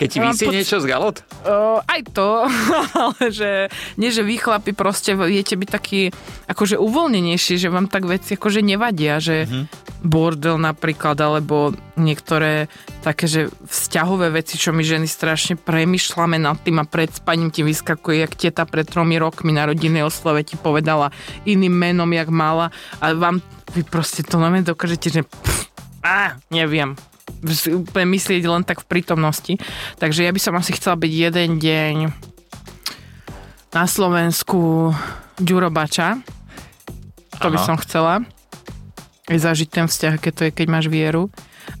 keď 0.00 0.08
ti 0.08 0.18
vysí 0.18 0.44
poc- 0.48 0.54
niečo 0.56 0.76
z 0.80 0.86
galot? 0.86 1.16
Uh, 1.42 1.84
aj 1.84 2.00
to, 2.10 2.48
ale 3.04 3.20
že 3.28 3.68
nie, 3.94 4.08
že 4.08 4.20
vy 4.20 4.34
chlapi 4.34 4.72
proste 4.72 5.12
viete 5.14 5.52
byť 5.52 5.68
taký 5.68 6.08
akože 6.46 6.74
uvoľnenejší, 6.74 7.54
že 7.56 7.68
vám 7.68 7.86
tak 7.86 8.04
veci 8.04 8.34
akože 8.34 8.60
nevadia, 8.60 9.20
že 9.20 9.42
Mhm. 9.42 9.62
bordel 10.02 10.56
napríklad, 10.56 11.14
alebo 11.14 11.70
niektoré 11.94 12.72
také, 13.00 13.24
že 13.24 13.40
vzťahové 13.62 14.30
veci, 14.30 14.56
čo 14.56 14.70
my 14.70 14.80
ženy 14.80 15.04
strašne 15.04 15.54
premyšľame 15.54 16.36
nad 16.36 16.56
tým 16.56 16.78
a 16.78 16.84
pred 16.84 17.08
spaním 17.10 17.48
ti 17.48 17.60
vyskakuje, 17.60 18.16
jak 18.18 18.32
teta 18.34 18.64
pred 18.64 18.84
tromi 18.84 19.16
rokmi 19.16 19.50
na 19.50 19.64
rodinnej 19.64 20.00
oslave 20.00 20.40
ti 20.40 20.56
povedala 20.56 21.12
iným 21.44 21.70
menom, 21.70 22.08
jak 22.08 22.28
mala 22.28 22.72
a 22.96 23.12
vám 23.12 23.44
vy 23.70 23.82
proste 23.82 24.20
to 24.20 24.36
len 24.36 24.62
dokážete, 24.62 25.08
že 25.10 25.22
pff, 25.22 25.68
á, 26.00 26.40
neviem, 26.48 26.96
úplne 27.72 28.06
myslieť 28.14 28.42
len 28.46 28.62
tak 28.62 28.84
v 28.84 28.90
prítomnosti. 28.90 29.56
Takže 29.96 30.24
ja 30.24 30.32
by 30.32 30.40
som 30.40 30.54
asi 30.56 30.76
chcela 30.76 30.96
byť 31.00 31.12
jeden 31.12 31.50
deň 31.58 31.96
na 33.70 33.84
Slovensku 33.86 34.90
Ďurobača. 35.40 36.20
To 37.40 37.48
by 37.48 37.58
Aha. 37.58 37.66
som 37.66 37.76
chcela. 37.80 38.20
Zažiť 39.30 39.68
ten 39.70 39.86
vzťah, 39.86 40.14
keď 40.18 40.32
to 40.34 40.42
je, 40.48 40.50
keď 40.52 40.66
máš 40.68 40.86
vieru. 40.90 41.30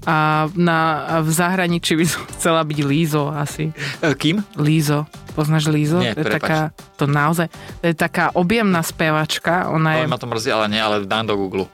A, 0.06 0.46
na, 0.54 0.78
a 1.02 1.14
v 1.20 1.30
zahraničí 1.34 1.98
by 1.98 2.06
som 2.06 2.22
chcela 2.38 2.62
byť 2.62 2.78
Lízo 2.86 3.26
asi. 3.28 3.74
E, 4.00 4.14
Kým? 4.14 4.40
Lízo. 4.54 5.04
Poznáš 5.34 5.66
Lízo? 5.66 5.98
Nie, 5.98 6.14
to 6.14 6.22
je 6.22 6.30
taká, 6.30 6.70
to 6.94 7.10
naozaj, 7.10 7.50
to 7.82 7.90
je 7.90 7.96
taká 7.96 8.30
objemná 8.38 8.80
spevačka. 8.86 9.66
Ona 9.74 9.98
je, 9.98 10.02
Ale 10.06 10.14
ma 10.14 10.20
to 10.20 10.30
mrzí, 10.30 10.48
ale 10.54 10.66
nie, 10.70 10.80
ale 10.80 11.02
dám 11.04 11.26
do 11.26 11.34
Google. 11.34 11.66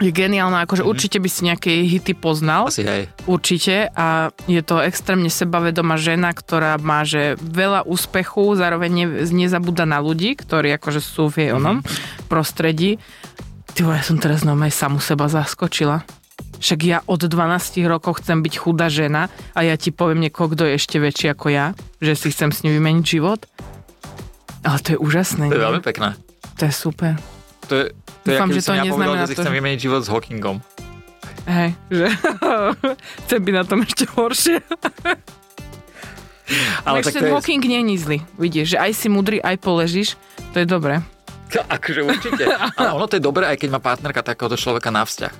Je 0.00 0.08
geniálna, 0.08 0.64
akože 0.64 0.80
Mhm. 0.80 0.88
určite 0.88 1.18
by 1.20 1.28
si 1.28 1.40
nejaké 1.44 1.70
hity 1.84 2.16
poznal. 2.16 2.72
Asi 2.72 2.80
hej. 2.82 3.12
Určite 3.28 3.92
a 3.92 4.32
je 4.48 4.64
to 4.64 4.80
extrémne 4.80 5.28
sebavedomá 5.28 6.00
žena, 6.00 6.32
ktorá 6.32 6.80
má 6.80 7.04
že 7.04 7.36
veľa 7.36 7.84
úspechu, 7.84 8.56
zároveň 8.56 8.90
ne, 8.90 9.06
nezabúda 9.28 9.84
na 9.84 10.00
ľudí, 10.00 10.32
ktorí 10.40 10.72
akože 10.80 11.04
sú 11.04 11.28
v 11.28 11.46
jej 11.46 11.50
onom 11.52 11.84
prostredí. 12.26 12.96
Ty 13.76 13.86
ja 13.86 14.02
som 14.02 14.16
teraz 14.16 14.40
normálne 14.42 14.72
samu 14.72 14.98
seba 14.98 15.28
zaskočila. 15.28 16.02
Však 16.60 16.80
ja 16.84 16.98
od 17.04 17.20
12 17.24 17.84
rokov 17.84 18.20
chcem 18.20 18.40
byť 18.40 18.54
chudá 18.56 18.88
žena 18.92 19.28
a 19.52 19.64
ja 19.64 19.76
ti 19.76 19.92
poviem 19.92 20.20
niekoho, 20.20 20.48
kto 20.52 20.64
je 20.68 20.76
ešte 20.76 20.96
väčší 20.96 21.32
ako 21.32 21.46
ja, 21.48 21.72
že 22.00 22.16
si 22.16 22.32
chcem 22.32 22.52
s 22.52 22.64
ním 22.64 22.80
vymeniť 22.80 23.04
život. 23.04 23.44
Ale 24.60 24.76
to 24.80 24.92
je 24.92 24.98
úžasné. 25.00 25.48
To 25.48 25.56
je 25.56 25.60
nie? 25.60 25.66
veľmi 25.72 25.82
pekné. 25.84 26.16
To 26.60 26.62
je 26.68 26.72
super. 26.74 27.16
To 27.68 27.74
je, 27.80 27.84
to 28.24 28.28
Dúfam, 28.30 28.48
že 28.52 28.60
to 28.60 28.72
ja 28.76 28.84
povedal, 28.84 29.16
neznamená 29.16 29.24
že 29.24 29.26
si 29.26 29.34
to, 29.34 29.42
chcem 29.42 29.52
že- 29.52 29.58
vymeniť 29.58 29.78
život 29.80 30.00
s 30.04 30.08
Hawkingom. 30.12 30.56
Hej, 31.48 31.70
že 31.88 32.06
chcem 33.26 33.40
byť 33.40 33.54
na 33.56 33.64
tom 33.64 33.78
ešte 33.80 34.04
horšie. 34.12 34.56
Ale 36.86 37.00
tak 37.06 37.14
to 37.14 37.24
je- 37.24 37.32
Hawking 37.32 37.62
není 37.64 37.96
zlý. 37.96 38.20
Vidíš, 38.36 38.74
že 38.74 38.78
aj 38.78 38.92
si 38.92 39.06
mudrý, 39.08 39.38
aj 39.40 39.56
poležíš. 39.62 40.18
To 40.52 40.60
je 40.60 40.66
dobré. 40.66 41.00
Akože 41.76 42.00
určite. 42.06 42.42
Ale 42.76 42.90
ono 42.94 43.06
to 43.06 43.16
je 43.18 43.22
dobré, 43.22 43.46
aj 43.46 43.56
keď 43.58 43.68
má 43.70 43.80
partnerka 43.82 44.22
takéhoto 44.22 44.58
človeka 44.58 44.90
na 44.90 45.06
vzťah. 45.06 45.34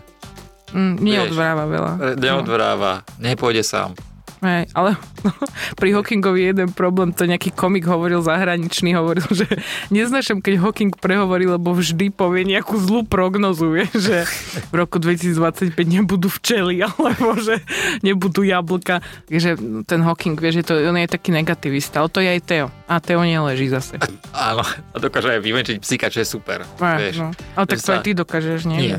Mm, 0.70 0.94
neodvráva 1.02 1.64
veľa. 1.66 1.92
Neodvráva, 2.14 3.02
nepôjde 3.18 3.66
sám. 3.66 3.98
Hej, 4.40 4.72
ale 4.72 4.96
pri 5.80 5.92
Hawkingovi 5.92 6.40
je 6.40 6.48
jeden 6.56 6.70
problém, 6.72 7.12
to 7.12 7.28
nejaký 7.28 7.52
komik 7.52 7.84
hovoril 7.84 8.24
zahraničný, 8.24 8.96
hovoril, 8.96 9.28
že 9.28 9.44
neznášam, 9.92 10.40
keď 10.40 10.64
Hawking 10.64 10.96
prehovorí, 10.96 11.44
lebo 11.44 11.76
vždy 11.76 12.08
povie 12.08 12.48
nejakú 12.48 12.80
zlú 12.80 13.04
prognozu, 13.04 13.68
vieš, 13.68 14.00
že 14.00 14.24
v 14.72 14.74
roku 14.80 14.96
2025 14.96 15.76
nebudú 15.76 16.32
včely, 16.32 16.80
alebo 16.88 17.36
že 17.36 17.60
nebudú 18.00 18.40
jablka. 18.40 19.04
Takže 19.28 19.60
ten 19.84 20.00
Hawking, 20.00 20.40
vieš, 20.40 20.64
že 20.64 20.72
to, 20.72 20.74
on 20.88 20.96
je 20.96 21.08
taký 21.12 21.36
negativista, 21.36 22.00
ale 22.00 22.08
to 22.08 22.24
je 22.24 22.28
aj 22.32 22.40
Teo. 22.48 22.66
A 22.88 22.96
Teo 22.96 23.20
neleží 23.20 23.68
zase. 23.68 24.00
Áno, 24.32 24.64
a 24.64 24.96
dokáže 24.96 25.36
aj 25.36 25.44
vyvenčiť 25.44 25.76
psíka, 25.84 26.08
čo 26.08 26.24
je 26.24 26.28
super. 26.28 26.64
A, 26.80 26.96
vieš. 26.96 27.20
no. 27.20 27.36
Ale 27.60 27.64
tak 27.68 27.84
to 27.84 27.92
aj 27.92 28.00
ty 28.08 28.16
dokážeš, 28.16 28.64
nie? 28.64 28.96
Nie. 28.96 28.98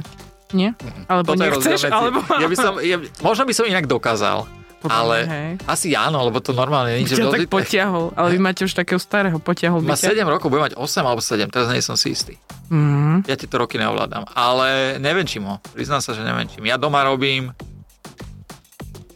Nie? 0.51 0.75
Alebo 1.07 1.33
Toto 1.33 1.47
nechceš? 1.47 1.87
Alebo... 1.87 2.19
Ja 2.27 2.47
by 2.51 2.57
som, 2.59 2.73
ja, 2.83 2.99
možno 3.23 3.43
by 3.47 3.53
som 3.55 3.65
inak 3.65 3.87
dokázal, 3.87 4.43
Podľa 4.81 4.97
ale 4.97 5.17
hej. 5.29 5.51
asi 5.69 5.93
áno, 5.93 6.25
lebo 6.25 6.41
to 6.41 6.57
normálne 6.57 6.97
nie, 6.97 7.05
ťa 7.05 7.29
tak 7.29 7.53
potiahol, 7.53 8.09
ale 8.17 8.33
vy 8.33 8.39
máte 8.41 8.65
už 8.65 8.73
takého 8.73 8.97
starého, 8.97 9.37
potiahol 9.37 9.85
má 9.85 9.93
by 9.93 10.01
ťa. 10.01 10.17
7 10.17 10.25
rokov, 10.25 10.49
bude 10.49 10.65
mať 10.65 10.73
8 10.73 11.05
alebo 11.05 11.21
7, 11.21 11.45
teraz 11.53 11.69
nie 11.69 11.85
som 11.85 11.93
si 11.93 12.17
istý. 12.17 12.33
Mm. 12.73 13.29
Ja 13.29 13.37
tieto 13.37 13.61
roky 13.61 13.77
neovládam, 13.77 14.25
ale 14.33 14.97
nevenčím 14.97 15.45
ho. 15.45 15.61
Priznám 15.77 16.01
sa, 16.01 16.17
že 16.17 16.25
nevenčím. 16.25 16.65
Ja 16.65 16.81
doma 16.81 17.05
robím... 17.05 17.53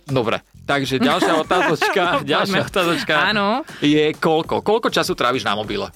Dobre, 0.06 0.46
takže 0.70 1.02
ďalšia 1.02 1.34
otázočka, 1.44 2.22
ďalšia 2.22 2.62
otázočka 2.62 3.34
Áno, 3.34 3.66
je 3.82 4.14
koľko? 4.14 4.62
Koľko 4.62 4.94
času 4.94 5.18
tráviš 5.18 5.42
na 5.42 5.58
mobile? 5.58 5.90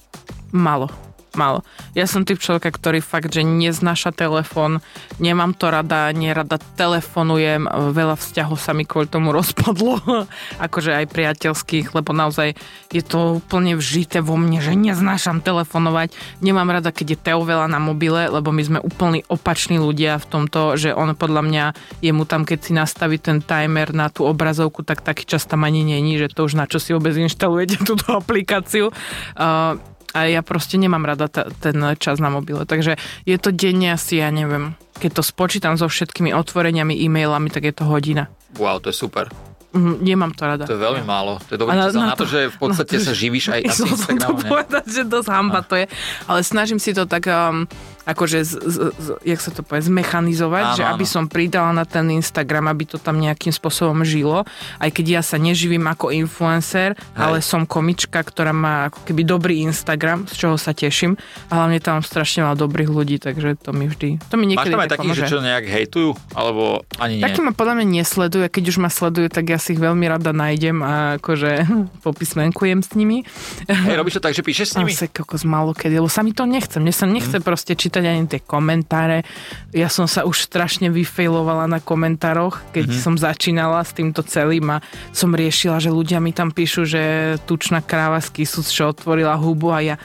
malo. 0.52 0.90
Malo. 1.38 1.62
Ja 1.94 2.10
som 2.10 2.26
typ 2.26 2.42
človeka, 2.42 2.74
ktorý 2.74 2.98
fakt, 2.98 3.30
že 3.30 3.46
neznáša 3.46 4.10
telefón, 4.10 4.82
nemám 5.22 5.54
to 5.54 5.70
rada, 5.70 6.10
nerada 6.10 6.58
telefonujem, 6.74 7.70
veľa 7.70 8.18
vzťahov 8.18 8.58
sa 8.58 8.74
mi 8.74 8.82
kvôli 8.82 9.06
tomu 9.06 9.30
rozpadlo, 9.30 10.02
akože 10.66 10.90
aj 10.90 11.06
priateľských, 11.10 11.94
lebo 11.94 12.10
naozaj 12.10 12.58
je 12.90 13.02
to 13.06 13.38
úplne 13.38 13.78
vžité 13.78 14.18
vo 14.18 14.34
mne, 14.34 14.58
že 14.58 14.74
neznášam 14.74 15.38
telefonovať, 15.38 16.10
nemám 16.42 16.74
rada, 16.74 16.90
keď 16.90 17.06
je 17.14 17.22
Teo 17.22 17.42
veľa 17.46 17.70
na 17.70 17.78
mobile, 17.78 18.26
lebo 18.26 18.50
my 18.50 18.62
sme 18.66 18.78
úplne 18.82 19.22
opační 19.30 19.78
ľudia 19.78 20.18
v 20.18 20.26
tomto, 20.26 20.74
že 20.74 20.90
on 20.90 21.14
podľa 21.14 21.42
mňa 21.46 21.64
je 22.02 22.10
mu 22.10 22.26
tam, 22.26 22.42
keď 22.42 22.58
si 22.58 22.72
nastaví 22.74 23.22
ten 23.22 23.38
timer 23.38 23.94
na 23.94 24.10
tú 24.10 24.26
obrazovku, 24.26 24.82
tak 24.82 25.06
taký 25.06 25.26
čas 25.26 25.46
tam 25.46 25.62
ani 25.62 25.86
není, 25.86 26.18
že 26.18 26.32
to 26.32 26.46
už 26.46 26.58
na 26.58 26.66
čo 26.66 26.82
si 26.82 26.90
vôbec 26.90 27.14
inštalujete 27.14 27.82
túto 27.88 28.10
aplikáciu. 28.14 28.90
Uh, 29.38 29.78
a 30.10 30.26
ja 30.26 30.42
proste 30.42 30.74
nemám 30.74 31.04
rada 31.04 31.30
ta, 31.30 31.46
ten 31.48 31.76
čas 31.96 32.18
na 32.18 32.28
mobile. 32.28 32.64
Takže 32.64 32.98
je 33.24 33.36
to 33.38 33.50
denne 33.50 33.94
asi, 33.94 34.18
ja 34.18 34.28
neviem, 34.28 34.74
keď 34.98 35.18
to 35.18 35.22
spočítam 35.22 35.78
so 35.78 35.86
všetkými 35.86 36.34
otvoreniami, 36.34 36.92
e-mailami, 36.98 37.48
tak 37.48 37.70
je 37.70 37.74
to 37.74 37.84
hodina. 37.86 38.26
Wow, 38.58 38.82
to 38.82 38.90
je 38.90 38.96
super. 38.98 39.30
Mm, 39.70 40.02
nemám 40.02 40.34
to 40.34 40.42
rada. 40.42 40.66
To 40.66 40.74
je 40.74 40.82
veľmi 40.82 41.06
málo. 41.06 41.38
To 41.46 41.54
je 41.54 41.58
dobrý 41.62 41.78
číslo 41.78 42.02
na 42.02 42.10
na 42.10 42.18
to, 42.18 42.26
to- 42.26 42.32
že 42.34 42.40
v 42.50 42.56
podstate 42.58 42.94
na 42.94 42.98
to- 42.98 43.06
sa 43.06 43.14
živíš 43.14 43.44
aj 43.54 43.60
asi 43.70 43.80
to 43.86 43.86
Instagramom, 43.86 44.38
ne? 44.42 44.50
povedať, 44.50 44.84
že 44.90 45.02
dosť 45.06 45.28
hamba 45.30 45.60
to 45.62 45.74
je. 45.78 45.86
Ale 46.26 46.40
snažím 46.42 46.82
si 46.82 46.90
to 46.90 47.06
tak, 47.06 47.30
um, 47.30 47.70
akože, 48.02 48.38
z, 48.42 48.52
z, 48.58 48.76
z, 48.90 49.06
jak 49.22 49.40
sa 49.40 49.50
to 49.50 49.60
povie, 49.60 49.82
zmechanizovať, 49.82 50.64
Áno, 50.64 50.76
že 50.76 50.84
aby 50.84 51.04
áno. 51.04 51.12
som 51.12 51.24
pridala 51.26 51.70
na 51.70 51.84
ten 51.84 52.08
Instagram, 52.08 52.66
aby 52.66 52.84
to 52.86 52.96
tam 52.96 53.16
nejakým 53.16 53.50
spôsobom 53.50 54.02
žilo. 54.02 54.44
Aj 54.76 54.88
keď 54.88 55.20
ja 55.20 55.22
sa 55.22 55.36
neživím 55.36 55.84
ako 55.84 56.10
influencer, 56.10 56.94
Hej. 56.94 57.02
ale 57.14 57.38
som 57.40 57.64
komička, 57.64 58.20
ktorá 58.20 58.50
má 58.50 58.88
ako 58.88 59.04
keby 59.04 59.22
dobrý 59.22 59.54
Instagram, 59.62 60.24
z 60.26 60.34
čoho 60.36 60.56
sa 60.56 60.72
teším. 60.72 61.20
A 61.48 61.60
hlavne 61.60 61.78
tam 61.78 62.00
strašne 62.00 62.42
veľa 62.42 62.56
dobrých 62.56 62.88
ľudí, 62.88 63.16
takže 63.16 63.56
to 63.56 63.70
mi 63.70 63.86
vždy, 63.86 64.16
to 64.22 64.34
mi 64.34 64.44
Máš 64.46 64.50
niekedy 64.50 64.72
tam 64.72 64.80
aj 64.80 64.88
tak 64.88 64.98
takých, 64.98 65.16
že 65.16 65.24
čo 65.26 65.38
nejak 65.40 65.64
hejtujú? 65.66 66.10
Alebo 66.32 66.62
ani 66.96 67.20
nie? 67.20 67.24
Taký 67.24 67.40
ma 67.40 67.52
podľa 67.52 67.74
mňa 67.76 67.86
nesleduje, 68.00 68.46
keď 68.48 68.64
už 68.66 68.76
ma 68.78 68.90
sledujú, 68.90 69.28
tak 69.28 69.44
ja 69.46 69.56
si 69.56 69.72
ich 69.72 69.80
veľmi 69.80 70.04
rada 70.04 70.32
nájdem 70.32 70.80
a 70.80 70.92
akože 71.16 71.68
popismenkujem 72.04 72.80
s 72.80 72.90
nimi. 72.94 73.22
Hej, 73.66 73.94
robíš 73.94 74.18
to 74.18 74.22
tak, 74.22 74.32
že 74.32 74.42
píšeš 74.42 74.66
s 74.66 74.76
nimi? 74.76 74.92
Asi 74.92 75.06
kokos 75.06 75.44
málo 75.44 75.72
kedy, 75.72 75.96
lebo 75.96 76.08
sa 76.08 76.20
mi 76.20 76.32
to 76.32 76.44
nechce. 76.44 76.76
Mne 76.76 76.90
sa 76.90 77.04
nechce 77.04 77.30
Mhm. 77.30 77.42
mm. 77.42 77.46
proste 77.46 77.72
čítať 77.90 78.06
ani 78.06 78.30
tie 78.30 78.38
komentáre. 78.38 79.26
Ja 79.74 79.90
som 79.90 80.06
sa 80.06 80.22
už 80.22 80.46
strašne 80.46 80.94
vyfailovala 80.94 81.66
na 81.66 81.82
komentároch, 81.82 82.62
keď 82.70 82.86
Mhm. 82.86 82.94
mm. 82.94 83.02
som 83.02 83.14
začínala 83.18 83.82
s 83.82 83.90
týmto 83.90 84.22
celým 84.22 84.70
a 84.70 84.78
som 85.10 85.34
riešila, 85.34 85.82
že 85.82 85.90
ľudia 85.90 86.22
mi 86.22 86.30
tam 86.30 86.54
píšu, 86.54 86.86
že 86.86 87.02
tučná 87.50 87.82
kráva 87.82 88.22
z 88.22 88.30
Kisus, 88.30 88.70
čo 88.70 88.94
otvorila 88.94 89.34
hubu 89.34 89.74
a 89.74 89.82
ja 89.82 89.96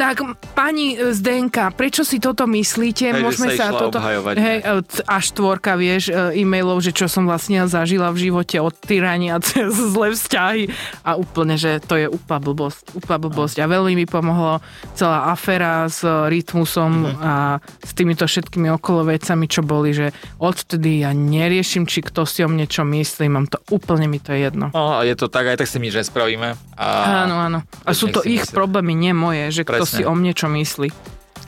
tak 0.00 0.24
pani 0.56 0.96
Zdenka, 0.96 1.68
prečo 1.70 2.08
si 2.08 2.16
toto 2.16 2.48
myslíte? 2.48 3.12
Hej, 3.12 3.20
že 3.20 3.20
Môžeme 3.20 3.48
sa 3.52 3.68
sa 3.68 3.76
toto... 3.76 4.00
obhajovať, 4.00 4.34
Hej, 4.34 4.58
e, 4.64 4.72
až 5.04 5.24
tvorka, 5.36 5.76
vieš, 5.76 6.08
e, 6.08 6.40
e-mailov, 6.40 6.80
že 6.80 6.96
čo 6.96 7.04
som 7.04 7.28
vlastne 7.28 7.68
zažila 7.68 8.08
v 8.08 8.32
živote 8.32 8.56
od 8.56 8.72
tyrania 8.72 9.36
cez 9.44 9.68
zlé 9.68 10.16
vzťahy 10.16 10.72
a 11.04 11.20
úplne, 11.20 11.60
že 11.60 11.84
to 11.84 12.00
je 12.00 12.08
úplná 12.08 12.40
blbosť, 12.40 12.96
úplná 12.96 13.18
blbosť 13.20 13.56
a 13.60 13.68
veľmi 13.68 13.92
mi 13.94 14.06
pomohlo 14.08 14.64
celá 14.96 15.28
aféra 15.28 15.84
s 15.84 16.00
rytmusom 16.00 16.80
Mhm. 16.90 17.12
a 17.20 17.32
s 17.60 17.92
týmito 17.92 18.24
všetkými 18.24 18.72
okolo 18.72 19.04
vecami, 19.06 19.44
čo 19.44 19.60
boli, 19.60 19.92
že 19.92 20.10
odtedy 20.38 21.02
ja 21.02 21.12
neriešim, 21.12 21.84
či 21.84 22.00
kto 22.00 22.24
si 22.24 22.40
o 22.40 22.48
mne 22.48 22.64
čo 22.64 22.82
myslí, 22.82 23.28
mám 23.28 23.44
to 23.44 23.60
úplne 23.68 24.06
mi 24.06 24.16
to 24.16 24.32
je 24.32 24.48
jedno. 24.48 24.72
No, 24.72 25.02
je 25.02 25.12
to 25.12 25.28
tak, 25.28 25.44
aj 25.44 25.60
tak 25.60 25.68
si 25.68 25.76
nič 25.76 25.92
nespravíme. 25.92 26.56
A 26.74 26.86
Áno, 27.20 27.36
áno. 27.36 27.58
A 27.84 27.90
sú 27.92 28.08
to 28.08 28.24
ich 28.24 28.40
myslia. 28.42 28.56
problémy, 28.56 28.92
nie 28.92 29.12
moje, 29.12 29.52
že 29.52 29.62
kto 29.62 29.82
Presne. 29.82 29.89
Si 29.90 30.02
o 30.06 30.12
mne 30.14 30.30
čo 30.30 30.46
myslí. 30.46 30.88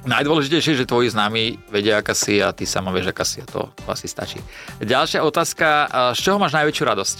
Najdôležitejšie 0.02 0.82
že 0.82 0.84
tvoji 0.88 1.14
známi 1.14 1.70
vedia, 1.70 2.02
aká 2.02 2.10
si 2.10 2.42
a 2.42 2.50
ty 2.50 2.66
sama 2.66 2.90
vieš, 2.90 3.14
aká 3.14 3.22
si 3.22 3.38
a 3.38 3.46
to, 3.46 3.70
to 3.70 3.86
asi 3.86 4.10
stačí. 4.10 4.42
Ďalšia 4.82 5.22
otázka, 5.22 5.66
a 5.86 6.00
z 6.10 6.20
čoho 6.26 6.42
máš 6.42 6.58
najväčšiu 6.58 6.84
radosť? 6.90 7.16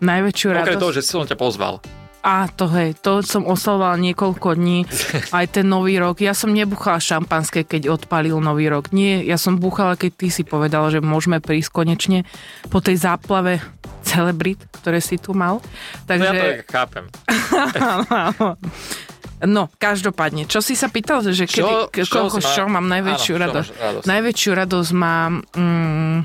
Najväčšiu 0.00 0.46
Okrem 0.56 0.64
radosť. 0.64 0.80
toho, 0.80 0.92
že 0.96 1.02
som 1.04 1.28
ťa 1.28 1.36
pozval. 1.36 1.84
A 2.24 2.50
to 2.50 2.66
hej, 2.74 2.98
to 2.98 3.22
som 3.22 3.46
oslavovala 3.46 4.00
niekoľko 4.00 4.56
dní, 4.56 4.88
aj 5.38 5.46
ten 5.52 5.66
nový 5.68 6.00
rok. 6.00 6.18
Ja 6.24 6.32
som 6.32 6.56
nebuchala 6.56 6.98
šampanské, 6.98 7.62
keď 7.68 7.92
odpalil 7.92 8.40
nový 8.40 8.72
rok. 8.72 8.90
Nie, 8.90 9.20
ja 9.22 9.36
som 9.36 9.60
buchala, 9.60 9.94
keď 9.94 10.10
ty 10.16 10.28
si 10.32 10.42
povedala, 10.48 10.88
že 10.88 11.04
môžeme 11.04 11.44
prísť 11.44 11.70
konečne 11.70 12.24
po 12.72 12.80
tej 12.80 12.98
záplave 12.98 13.60
celebrit, 14.02 14.58
ktoré 14.80 15.04
si 15.04 15.20
tu 15.20 15.36
mal. 15.36 15.60
No 16.08 16.16
ja 16.16 16.32
to 16.32 16.40
Takže, 16.40 16.64
chápem. 16.72 17.04
no, 19.46 19.70
každopádne. 19.78 20.48
Čo 20.50 20.58
si 20.58 20.74
sa 20.74 20.90
pýtal, 20.90 21.22
že 21.22 21.46
Čo- 21.46 21.90
kedy, 21.92 22.02
čo 22.06 22.12
koľko, 22.14 22.38
má- 22.42 22.52
čo 22.54 22.62
mám 22.66 22.86
najväčšiu 22.90 23.34
áno, 23.34 23.38
čo 23.38 23.44
radosť? 23.46 23.70
radosť? 23.78 24.06
Najväčšiu 24.08 24.50
radosť 24.54 24.90
mám... 24.96 25.32
Mm, 25.54 26.18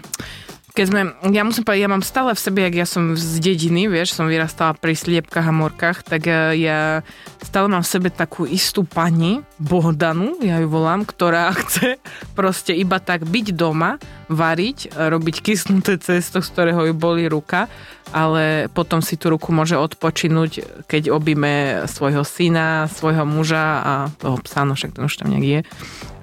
keď 0.73 0.85
sme, 0.89 1.01
ja 1.29 1.45
musím 1.45 1.61
povedať, 1.69 1.85
ja 1.85 1.93
mám 1.93 2.01
stále 2.01 2.33
v 2.33 2.41
sebe, 2.41 2.65
jak 2.65 2.73
ja 2.73 2.87
som 2.89 3.13
z 3.13 3.37
dediny, 3.37 3.85
vieš, 3.85 4.17
som 4.17 4.25
vyrastala 4.25 4.73
pri 4.73 4.97
sliepkach 4.97 5.45
a 5.45 5.53
morkách, 5.53 6.01
tak 6.01 6.25
eh, 6.25 6.57
ja 6.57 7.05
stále 7.53 7.69
mám 7.69 7.85
v 7.85 7.93
sebe 7.93 8.09
takú 8.09 8.49
istú 8.49 8.81
pani, 8.81 9.45
Bohdanu, 9.61 10.41
ja 10.41 10.57
ju 10.57 10.73
volám, 10.73 11.05
ktorá 11.05 11.53
chce 11.61 12.01
proste 12.33 12.73
iba 12.73 12.97
tak 12.97 13.29
byť 13.29 13.53
doma, 13.53 14.01
variť, 14.25 14.89
robiť 14.97 15.45
kysnuté 15.45 16.01
cesto, 16.01 16.41
z 16.41 16.49
ktorého 16.49 16.89
ju 16.89 16.97
boli 16.97 17.29
ruka, 17.29 17.69
ale 18.09 18.73
potom 18.73 19.05
si 19.05 19.21
tú 19.21 19.29
ruku 19.29 19.53
môže 19.53 19.77
odpočinúť, 19.77 20.81
keď 20.89 21.13
objíme 21.13 21.85
svojho 21.85 22.25
syna, 22.25 22.89
svojho 22.89 23.21
muža 23.21 23.65
a 23.85 23.93
toho 24.17 24.41
psa, 24.41 24.65
no 24.65 24.73
však 24.73 24.97
ten 24.97 25.05
už 25.05 25.13
tam 25.13 25.29
nejak 25.29 25.45
je. 25.45 25.59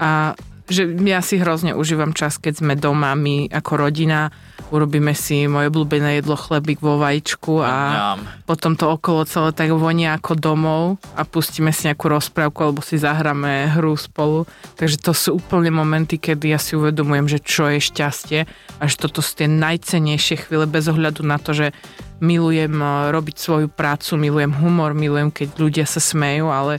A 0.03 0.35
že 0.67 0.83
ja 1.07 1.23
si 1.23 1.39
hrozne 1.39 1.79
užívam 1.79 2.11
čas, 2.11 2.43
keď 2.43 2.59
sme 2.59 2.75
doma, 2.75 3.15
my 3.15 3.47
ako 3.55 3.87
rodina, 3.87 4.35
urobíme 4.71 5.13
si 5.13 5.51
moje 5.51 5.69
obľúbené 5.71 6.23
jedlo 6.23 6.39
chlebík 6.39 6.79
vo 6.79 6.97
vajíčku 6.97 7.61
a 7.63 7.75
Ňam. 7.75 8.21
potom 8.47 8.79
to 8.79 8.87
okolo 8.87 9.27
celé 9.27 9.51
tak 9.51 9.75
vonia 9.75 10.15
ako 10.15 10.39
domov 10.39 10.83
a 11.19 11.27
pustíme 11.27 11.75
si 11.75 11.91
nejakú 11.91 12.07
rozprávku 12.07 12.63
alebo 12.63 12.81
si 12.81 12.97
zahráme 12.97 13.71
hru 13.75 13.99
spolu. 13.99 14.47
Takže 14.79 14.97
to 15.03 15.13
sú 15.13 15.43
úplne 15.43 15.75
momenty, 15.75 16.17
kedy 16.17 16.55
ja 16.55 16.59
si 16.63 16.79
uvedomujem, 16.79 17.27
že 17.27 17.39
čo 17.43 17.67
je 17.69 17.83
šťastie 17.83 18.41
a 18.79 18.83
že 18.87 18.97
toto 18.97 19.21
sú 19.21 19.37
tie 19.37 19.51
najcennejšie 19.51 20.47
chvíle 20.47 20.65
bez 20.71 20.87
ohľadu 20.87 21.27
na 21.27 21.37
to, 21.37 21.53
že 21.53 21.75
milujem 22.23 22.79
eh, 22.79 23.11
robiť 23.11 23.37
svoju 23.37 23.69
prácu, 23.69 24.15
milujem 24.21 24.55
humor, 24.55 24.95
milujem, 24.95 25.35
keď 25.35 25.49
ľudia 25.59 25.87
sa 25.89 25.99
smejú, 25.99 26.53
ale 26.53 26.79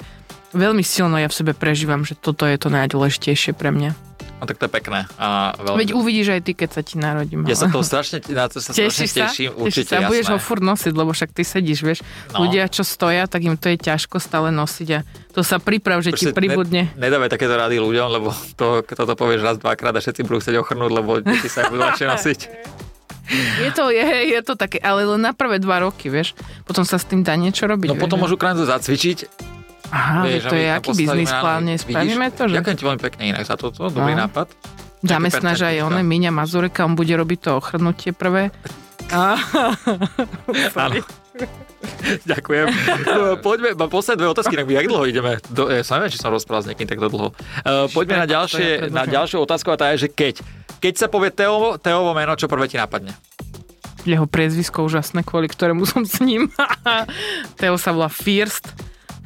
veľmi 0.56 0.84
silno 0.84 1.18
ja 1.20 1.28
v 1.28 1.38
sebe 1.38 1.52
prežívam, 1.52 2.04
že 2.08 2.16
toto 2.16 2.48
je 2.48 2.56
to 2.56 2.72
najdôležitejšie 2.72 3.56
pre 3.56 3.72
mňa. 3.74 4.11
No 4.42 4.50
tak 4.50 4.58
to 4.58 4.66
je 4.66 4.74
pekné. 4.74 5.06
A 5.22 5.54
veľmi... 5.54 5.86
Veď 5.86 5.90
uvidíš 5.94 6.28
aj 6.34 6.42
ty, 6.42 6.52
keď 6.58 6.70
sa 6.74 6.82
ti 6.82 6.98
narodím. 6.98 7.46
Ja 7.46 7.54
sa 7.54 7.70
toho 7.70 7.86
strašne, 7.86 8.26
na 8.34 8.50
to 8.50 8.58
sa 8.58 8.74
strašne 8.74 9.06
sa? 9.06 9.30
teším, 9.30 9.54
určite, 9.54 9.94
sa? 9.94 10.10
Budeš 10.10 10.26
jasné. 10.26 10.34
ho 10.34 10.40
furt 10.42 10.66
nosiť, 10.66 10.94
lebo 10.98 11.14
však 11.14 11.30
ty 11.30 11.46
sedíš, 11.46 11.86
vieš. 11.86 12.02
No. 12.34 12.50
Ľudia, 12.50 12.66
čo 12.66 12.82
stoja, 12.82 13.30
tak 13.30 13.46
im 13.46 13.54
to 13.54 13.70
je 13.70 13.78
ťažko 13.78 14.18
stále 14.18 14.50
nosiť 14.50 14.88
a 14.98 15.00
to 15.30 15.46
sa 15.46 15.62
priprav, 15.62 16.02
že 16.02 16.18
ti 16.18 16.26
Proste 16.26 16.34
pribudne. 16.34 16.90
Ne, 16.98 17.06
nedávaj 17.06 17.30
takéto 17.38 17.54
rady 17.54 17.78
ľuďom, 17.78 18.08
lebo 18.18 18.34
to, 18.58 18.82
toto 18.82 19.14
povieš 19.14 19.46
raz, 19.46 19.56
dvakrát 19.62 19.94
a 19.94 20.02
všetci 20.02 20.26
budú 20.26 20.42
chcieť 20.42 20.58
ochrnúť, 20.58 20.90
lebo 20.90 21.22
deti 21.22 21.46
sa 21.46 21.70
budú 21.70 21.86
ľahšie 21.86 22.10
nosiť. 22.10 22.40
Je 23.62 23.70
to, 23.78 23.94
je, 23.94 24.04
je 24.34 24.42
to 24.42 24.58
také, 24.58 24.82
ale 24.82 25.06
len 25.06 25.22
na 25.22 25.38
prvé 25.38 25.62
dva 25.62 25.86
roky, 25.86 26.10
vieš. 26.10 26.34
Potom 26.66 26.82
sa 26.82 26.98
s 26.98 27.06
tým 27.06 27.22
dá 27.22 27.38
niečo 27.38 27.70
robiť. 27.70 27.94
No 27.94 27.96
vieš, 27.96 28.04
potom 28.04 28.18
môžu 28.20 28.36
krátko 28.36 28.66
zacvičiť. 28.66 29.51
Aha, 29.92 30.24
vieš, 30.24 30.48
to 30.48 30.56
je 30.56 30.68
aký 30.72 30.90
biznis 30.96 31.28
plán, 31.28 31.68
spravíme 31.68 32.32
to, 32.32 32.48
že? 32.48 32.56
Ďakujem 32.58 32.78
ti 32.80 32.86
veľmi 32.88 33.02
pekne 33.04 33.24
inak 33.36 33.44
za 33.44 33.56
toto, 33.60 33.92
dobrý 33.92 34.16
No. 34.16 34.28
nápad. 34.28 34.48
Zamestnáš 35.02 35.66
aj 35.66 35.84
one, 35.84 36.02
Míňa 36.02 36.32
Mazureka, 36.32 36.86
on 36.86 36.96
bude 36.96 37.12
robiť 37.12 37.40
to 37.42 37.50
ochrnutie 37.58 38.16
prvé. 38.16 38.56
Áno. 39.12 41.02
Ďakujem. 42.24 42.66
No, 43.04 43.36
Poďme, 43.42 43.74
mám 43.74 43.90
posledné 43.90 44.22
dve 44.22 44.30
otázky, 44.30 44.54
inak 44.54 44.70
jak 44.70 44.88
dlho 44.88 45.06
ideme? 45.10 45.42
Do, 45.50 45.68
ja 45.68 45.82
sa 45.82 45.98
neviem, 45.98 46.14
či 46.14 46.22
som 46.22 46.30
rozprával 46.30 46.64
s 46.64 46.70
niekým 46.70 46.86
takto 46.86 47.10
dlho. 47.10 47.34
Uh, 47.66 47.90
poďme 47.90 48.22
na, 48.22 48.28
ďalšie, 48.30 48.94
na 48.94 49.04
ďalšiu 49.04 49.42
otázku 49.42 49.74
a 49.74 49.78
tá 49.80 49.90
je, 49.96 50.06
že 50.06 50.10
keď. 50.12 50.36
Keď 50.78 50.94
sa 50.96 51.08
povie 51.10 51.34
Teovo, 51.34 51.82
Teovo 51.82 52.14
meno, 52.14 52.38
čo 52.38 52.46
prvé 52.46 52.70
ti 52.70 52.78
napadne? 52.78 53.14
jeho 54.02 54.26
priezvisko 54.26 54.82
úžasné, 54.82 55.22
kvôli 55.22 55.46
ktorému 55.46 55.86
som 55.86 56.02
s 56.02 56.18
ním. 56.26 56.50
Teo 57.62 57.78
sa 57.78 57.94
volá 57.94 58.10
First. 58.10 58.74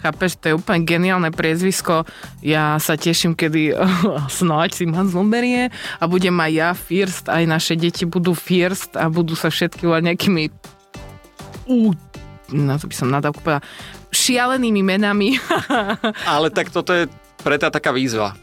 Chápeš, 0.05 0.37
to 0.37 0.53
je 0.53 0.57
úplne 0.61 0.85
geniálne 0.85 1.33
priezvisko. 1.33 2.05
Ja 2.45 2.77
sa 2.77 2.93
teším, 2.93 3.33
kedy 3.33 3.73
snáď 4.37 4.77
si 4.77 4.85
ma 4.85 5.01
zoberie 5.01 5.73
a 5.97 6.03
budem 6.05 6.37
aj 6.37 6.51
ja 6.53 6.69
First, 6.77 7.25
aj 7.25 7.49
naše 7.49 7.73
deti 7.73 8.05
budú 8.05 8.37
First 8.37 8.93
a 8.93 9.09
budú 9.09 9.33
sa 9.33 9.49
všetky 9.49 9.89
volať 9.89 10.13
nejakými 10.13 10.53
ú, 11.65 11.97
no 12.53 12.77
to 12.77 12.85
by 12.85 12.93
som 12.93 13.09
nadávku 13.09 13.41
povedala, 13.41 13.65
šialenými 14.13 14.85
menami. 14.85 15.41
Ale 16.37 16.53
tak 16.53 16.69
toto 16.69 16.93
je 16.93 17.09
pre 17.41 17.57
tá 17.57 17.73
taká 17.73 17.89
výzva. 17.89 18.37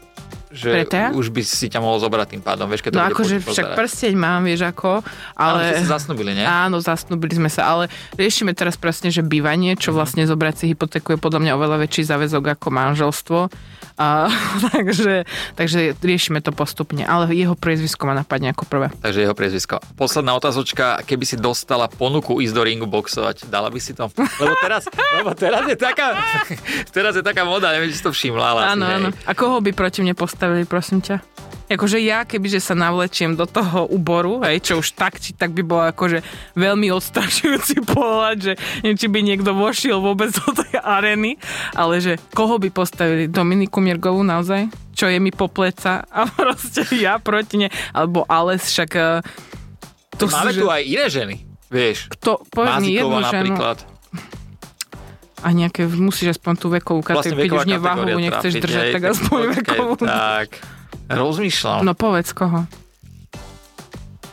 Že 0.53 0.69
Pre 0.69 0.83
tea? 0.85 1.07
už 1.11 1.27
by 1.27 1.41
si 1.41 1.65
ťa 1.65 1.81
mohol 1.81 1.97
zobrať 1.97 2.27
tým 2.29 2.41
pádom, 2.41 2.65
vieš, 2.65 2.85
keď 2.85 2.91
to 2.93 2.97
No 2.97 3.09
akože 3.09 3.35
však 3.41 3.49
pozerať. 3.65 3.75
prsteň 3.75 4.13
mám, 4.13 4.41
vieš 4.41 4.61
ako, 4.63 5.01
Ale 5.33 5.49
ale... 5.51 5.61
ste 5.67 5.81
sa 5.83 5.97
zasnubili, 5.97 6.31
nie? 6.31 6.45
Áno, 6.45 6.77
zasnubili 6.77 7.33
sme 7.33 7.49
sa, 7.49 7.65
ale 7.67 7.83
riešime 8.13 8.53
teraz 8.53 8.75
presne, 8.75 9.09
že 9.09 9.19
bývanie, 9.19 9.73
čo 9.73 9.89
vlastne 9.91 10.23
zobrať 10.23 10.53
si 10.55 10.65
hypotéku 10.69 11.11
je 11.11 11.19
podľa 11.19 11.41
mňa 11.41 11.51
oveľa 11.53 11.77
väčší 11.81 12.05
záväzok 12.05 12.53
ako 12.53 12.67
manželstvo. 12.69 13.39
A, 13.95 14.29
takže, 14.73 15.25
takže 15.53 15.97
riešime 15.97 16.39
to 16.39 16.49
postupne, 16.49 17.01
ale 17.01 17.29
jeho 17.29 17.53
priezvisko 17.53 18.05
ma 18.05 18.13
napadne 18.15 18.49
ako 18.49 18.65
prvé. 18.65 18.87
Takže 18.95 19.19
jeho 19.21 19.33
priezvisko. 19.33 19.81
Posledná 19.93 20.33
otázočka, 20.33 21.01
keby 21.01 21.25
si 21.25 21.35
dostala 21.35 21.85
ponuku 21.87 22.37
ísť 22.39 22.53
do 22.53 22.61
ringu 22.61 22.85
boxovať, 22.85 23.45
dala 23.47 23.69
by 23.69 23.77
si 23.77 23.93
to? 23.93 24.09
Lebo 24.13 24.53
teraz, 24.59 24.85
lebo 25.13 25.33
teraz 25.33 25.65
je 25.65 25.77
taká, 25.77 26.17
teraz 26.95 27.13
je 27.13 27.21
taká 27.21 27.41
moda, 27.43 27.69
neviem, 27.69 27.89
či 27.89 27.97
si 27.97 28.05
to 28.05 28.09
všimla, 28.09 28.45
ale 28.47 28.59
Áno, 28.67 28.83
asi, 28.83 28.95
áno. 28.95 29.07
A 29.23 29.31
koho 29.33 29.57
by 29.59 29.71
proti 29.71 30.01
mne 30.01 30.13
postavili, 30.43 30.67
prosím 30.67 30.99
ťa? 30.99 31.23
Akože 31.71 32.03
ja, 32.03 32.27
kebyže 32.27 32.59
sa 32.59 32.75
navlečiem 32.75 33.39
do 33.39 33.47
toho 33.47 33.87
úboru, 33.87 34.43
hej, 34.43 34.59
čo 34.59 34.83
už 34.83 34.91
tak, 34.91 35.15
či 35.15 35.31
tak 35.31 35.55
by 35.55 35.63
bolo 35.63 35.87
akože 35.87 36.19
veľmi 36.59 36.91
odstrašujúci 36.91 37.79
pohľad, 37.95 38.37
že 38.43 38.53
neviem, 38.83 38.99
či 38.99 39.07
by 39.07 39.19
niekto 39.23 39.55
vošiel 39.55 40.03
vôbec 40.03 40.35
do 40.35 40.51
tej 40.51 40.83
areny, 40.83 41.39
ale 41.71 42.03
že 42.03 42.19
koho 42.35 42.59
by 42.59 42.67
postavili? 42.75 43.31
Dominiku 43.31 43.79
Mirgovú 43.79 44.19
naozaj? 44.27 44.67
Čo 44.91 45.07
je 45.07 45.23
mi 45.23 45.31
po 45.31 45.47
pleca 45.47 46.03
a 46.11 46.27
proste 46.35 46.83
ja 46.99 47.15
proti 47.23 47.63
ne, 47.63 47.71
alebo 47.95 48.27
Ales 48.27 48.67
však... 48.67 48.91
eh, 48.99 49.23
To 50.19 50.27
Máme 50.27 50.51
sú, 50.51 50.59
tu 50.59 50.67
že... 50.67 50.75
aj 50.75 50.83
iné 50.83 51.05
ženy. 51.07 51.35
Vieš, 51.71 52.11
Kto, 52.19 52.43
povedz 52.51 52.83
mi 52.83 52.99
jednu 52.99 53.23
ženu 53.23 53.55
napríklad. 53.55 53.77
A 55.43 55.49
nejaké, 55.51 55.83
musíš 55.91 56.39
aspoň 56.39 56.53
tú 56.55 56.67
vekovú 56.71 57.03
Vlastne 57.03 57.35
kategóriu, 57.35 57.43
keď 57.43 57.51
veková 57.51 57.61
už 57.61 57.67
kategória 57.67 58.15
nechceš 58.23 58.51
trápiť, 58.51 58.63
držať, 58.63 58.83
hej, 58.87 58.93
tak 58.95 59.03
aspoň 59.11 59.39
vekovú. 59.51 59.93
Tak, 60.07 60.47
rozmýšľam. 61.11 61.79
No 61.83 61.93
povedz 61.93 62.29
koho. 62.31 62.59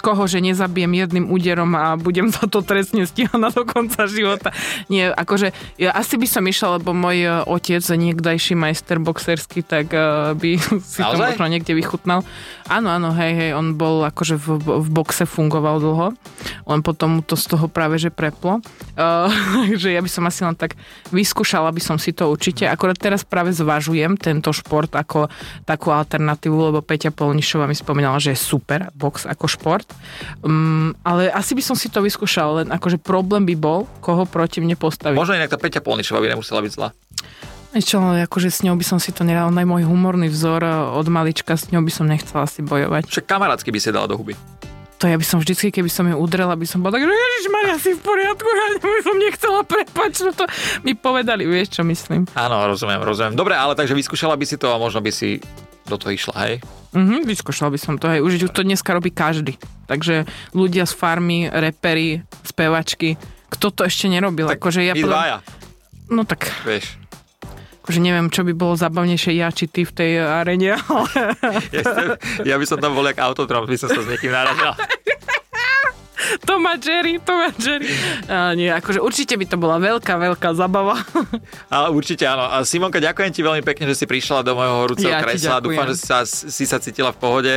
Koho, 0.00 0.24
že 0.26 0.40
nezabijem 0.40 0.90
jedným 0.96 1.28
úderom 1.28 1.72
a 1.76 1.94
budem 2.00 2.32
za 2.32 2.48
to 2.48 2.64
trestne 2.64 3.04
stíhaná 3.04 3.52
do 3.52 3.68
konca 3.68 4.08
života. 4.08 4.50
Nie, 4.88 5.12
akože, 5.12 5.52
ja 5.76 5.92
asi 5.92 6.16
by 6.16 6.26
som 6.26 6.44
išla, 6.48 6.80
lebo 6.80 6.96
môj 6.96 7.18
e, 7.24 7.30
otec, 7.44 7.84
niekdajší 7.84 8.56
majster 8.56 8.96
boxerský, 8.98 9.60
tak 9.60 9.92
uh, 9.92 10.32
by 10.34 10.56
si 10.92 11.00
to 11.04 11.16
Naozaj? 11.16 11.36
možno 11.36 11.46
niekde 11.52 11.72
vychutnal. 11.76 12.24
Áno, 12.70 12.88
áno, 12.90 13.10
hej, 13.12 13.32
hej, 13.34 13.50
on 13.52 13.74
bol 13.76 14.06
akože 14.06 14.38
v, 14.40 14.56
v 14.62 14.88
boxe 14.88 15.26
fungoval 15.26 15.82
dlho, 15.82 16.16
len 16.70 16.80
potom 16.80 17.20
to 17.20 17.34
z 17.34 17.50
toho 17.50 17.66
práve 17.66 17.98
že 18.00 18.08
preplo. 18.08 18.64
Uh, 18.94 19.28
takže 19.68 19.92
ja 19.92 20.00
by 20.00 20.10
som 20.10 20.24
asi 20.24 20.46
len 20.46 20.56
tak 20.56 20.78
vyskúšala 21.10 21.68
by 21.74 21.82
som 21.82 21.98
si 21.98 22.14
to 22.14 22.30
určite. 22.30 22.64
Akorát 22.70 22.96
teraz 22.96 23.26
práve 23.26 23.50
zvažujem 23.50 24.14
tento 24.16 24.54
šport 24.54 24.90
ako 24.94 25.26
takú 25.66 25.90
alternatívu, 25.90 26.70
lebo 26.70 26.80
Peťa 26.80 27.10
Polnišová 27.10 27.66
mi 27.66 27.74
spomínala, 27.74 28.22
že 28.22 28.32
je 28.32 28.38
super 28.38 28.88
box 28.94 29.26
ako 29.26 29.50
šport. 29.50 29.89
Um, 30.40 30.96
ale 31.04 31.28
asi 31.32 31.52
by 31.52 31.62
som 31.64 31.76
si 31.76 31.92
to 31.92 32.00
vyskúšala, 32.00 32.64
len 32.64 32.68
akože 32.72 33.00
problém 33.00 33.44
by 33.44 33.54
bol, 33.56 33.80
koho 34.00 34.24
proti 34.24 34.64
mne 34.64 34.76
postaviť. 34.76 35.16
Možno 35.16 35.36
inak 35.36 35.52
tá 35.52 35.58
Peťa 35.60 35.84
Polničová 35.84 36.20
by 36.20 36.36
nemusela 36.36 36.64
byť 36.64 36.72
zlá. 36.72 36.88
Čo, 37.70 38.02
akože 38.02 38.50
s 38.50 38.66
ňou 38.66 38.74
by 38.74 38.82
som 38.82 38.98
si 38.98 39.14
to 39.14 39.22
nedal, 39.22 39.46
ona 39.46 39.62
je 39.62 39.70
môj 39.70 39.86
humorný 39.86 40.26
vzor 40.26 40.58
e, 40.66 40.70
od 40.98 41.06
malička, 41.06 41.54
s 41.54 41.70
ňou 41.70 41.86
by 41.86 41.92
som 41.94 42.10
nechcela 42.10 42.42
si 42.50 42.66
bojovať. 42.66 43.06
Však 43.06 43.30
kamarátsky 43.30 43.70
by 43.70 43.78
si 43.78 43.94
dala 43.94 44.10
do 44.10 44.18
huby. 44.18 44.34
To 45.00 45.06
ja 45.06 45.14
by 45.14 45.22
som 45.22 45.38
vždycky, 45.38 45.70
keby 45.70 45.86
som 45.86 46.04
ju 46.10 46.18
udrela, 46.18 46.58
by 46.58 46.66
som 46.66 46.82
bola 46.82 46.98
tak, 46.98 47.06
že 47.06 47.14
Ježiš 47.14 47.46
Maria, 47.48 47.76
si 47.78 47.94
v 47.94 48.02
poriadku, 48.02 48.44
ja 48.44 48.66
by 48.74 49.00
som 49.06 49.16
nechcela 49.16 49.60
prepač, 49.64 50.12
no 50.20 50.30
to 50.34 50.44
mi 50.82 50.92
povedali, 50.98 51.46
vieš 51.46 51.78
čo 51.78 51.82
myslím. 51.86 52.26
Áno, 52.34 52.68
rozumiem, 52.68 53.00
rozumiem. 53.00 53.38
Dobre, 53.38 53.54
ale 53.54 53.78
takže 53.78 53.94
vyskúšala 53.94 54.34
by 54.34 54.44
si 54.44 54.58
to 54.58 54.68
a 54.68 54.76
možno 54.76 54.98
by 55.00 55.14
si 55.14 55.38
do 55.90 55.98
toho 55.98 56.14
išla, 56.14 56.34
hej? 56.40 56.54
Mhm, 56.90 57.22
vyskúšala 57.22 57.68
by 57.68 57.78
som 57.78 57.94
to, 57.94 58.06
hej, 58.06 58.22
už 58.22 58.48
to 58.48 58.62
dneska 58.62 58.90
robí 58.90 59.10
každý. 59.10 59.58
Takže 59.84 60.24
ľudia 60.50 60.82
z 60.82 60.92
farmy, 60.92 61.46
repery, 61.46 62.22
spevačky, 62.42 63.18
kto 63.48 63.68
to 63.68 63.82
ešte 63.82 64.06
nerobil? 64.06 64.46
Tak 64.46 64.56
akože 64.56 64.80
ja 64.80 64.94
podľa- 64.94 65.42
No 66.08 66.22
tak, 66.22 66.50
vieš. 66.62 66.94
akože 67.80 67.98
neviem, 67.98 68.26
čo 68.26 68.42
by 68.42 68.52
bolo 68.52 68.74
zabavnejšie 68.74 69.34
ja 69.34 69.48
či 69.48 69.66
ty 69.66 69.82
v 69.82 69.90
tej 69.90 70.10
arene, 70.18 70.74
ale 70.76 71.10
Ja, 71.74 71.82
ja 72.44 72.54
by 72.54 72.64
som 72.64 72.78
tam 72.78 72.94
bol 72.94 73.02
jak 73.04 73.18
autotrom, 73.18 73.66
by 73.66 73.74
som 73.74 73.86
sa 73.86 73.98
s 73.98 74.06
niekým 74.06 74.30
narazil. 74.30 74.74
to 76.40 76.56
má 76.56 76.76
Jerry, 76.76 77.18
to 77.18 77.32
má 77.32 77.48
Jerry. 77.54 77.88
A 78.26 78.52
nie, 78.52 78.68
akože 78.68 78.98
určite 78.98 79.34
by 79.34 79.44
to 79.44 79.56
bola 79.56 79.76
veľká, 79.76 80.14
veľká 80.14 80.52
zabava. 80.52 80.98
Ale 81.68 81.90
určite 81.90 82.24
áno. 82.24 82.44
A 82.44 82.62
Simonka, 82.62 82.98
ďakujem 82.98 83.30
ti 83.30 83.40
veľmi 83.40 83.62
pekne, 83.62 83.86
že 83.86 83.94
si 83.94 84.04
prišla 84.04 84.40
do 84.40 84.54
môjho 84.54 84.74
horúceho 84.80 85.10
Ja 85.10 85.20
kresla. 85.20 85.58
Dúfam, 85.58 85.86
že 85.86 85.96
si 85.96 86.04
sa, 86.04 86.18
si 86.24 86.64
sa 86.64 86.78
cítila 86.78 87.10
v 87.10 87.18
pohode. 87.18 87.54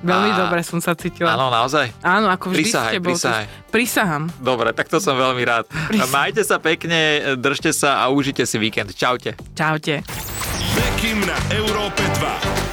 Veľmi 0.00 0.30
A- 0.30 0.38
dobre 0.38 0.60
som 0.60 0.76
sa 0.76 0.92
cítila. 0.92 1.32
Áno, 1.32 1.48
naozaj? 1.48 1.88
Áno, 2.04 2.28
ako 2.28 2.52
vždy 2.52 2.62
Prisahaj, 2.62 2.92
ste 2.92 2.98
bol. 3.00 3.16
prisahaj. 3.16 3.44
Prisahám. 3.72 4.22
Dobre, 4.38 4.68
tak 4.70 4.86
to 4.86 5.00
som 5.00 5.16
veľmi 5.16 5.42
rád. 5.42 5.64
Prisahaj. 5.66 6.12
Majte 6.12 6.42
sa 6.44 6.60
pekne, 6.60 6.98
držte 7.36 7.72
sa 7.72 8.00
a 8.00 8.08
užite 8.08 8.44
si 8.44 8.56
víkend. 8.56 8.92
Čaute. 8.92 9.34
Čaute. 9.56 10.04
Bekim 10.74 11.24
na 11.24 11.34
Európe 11.50 12.04
2. 12.20 12.65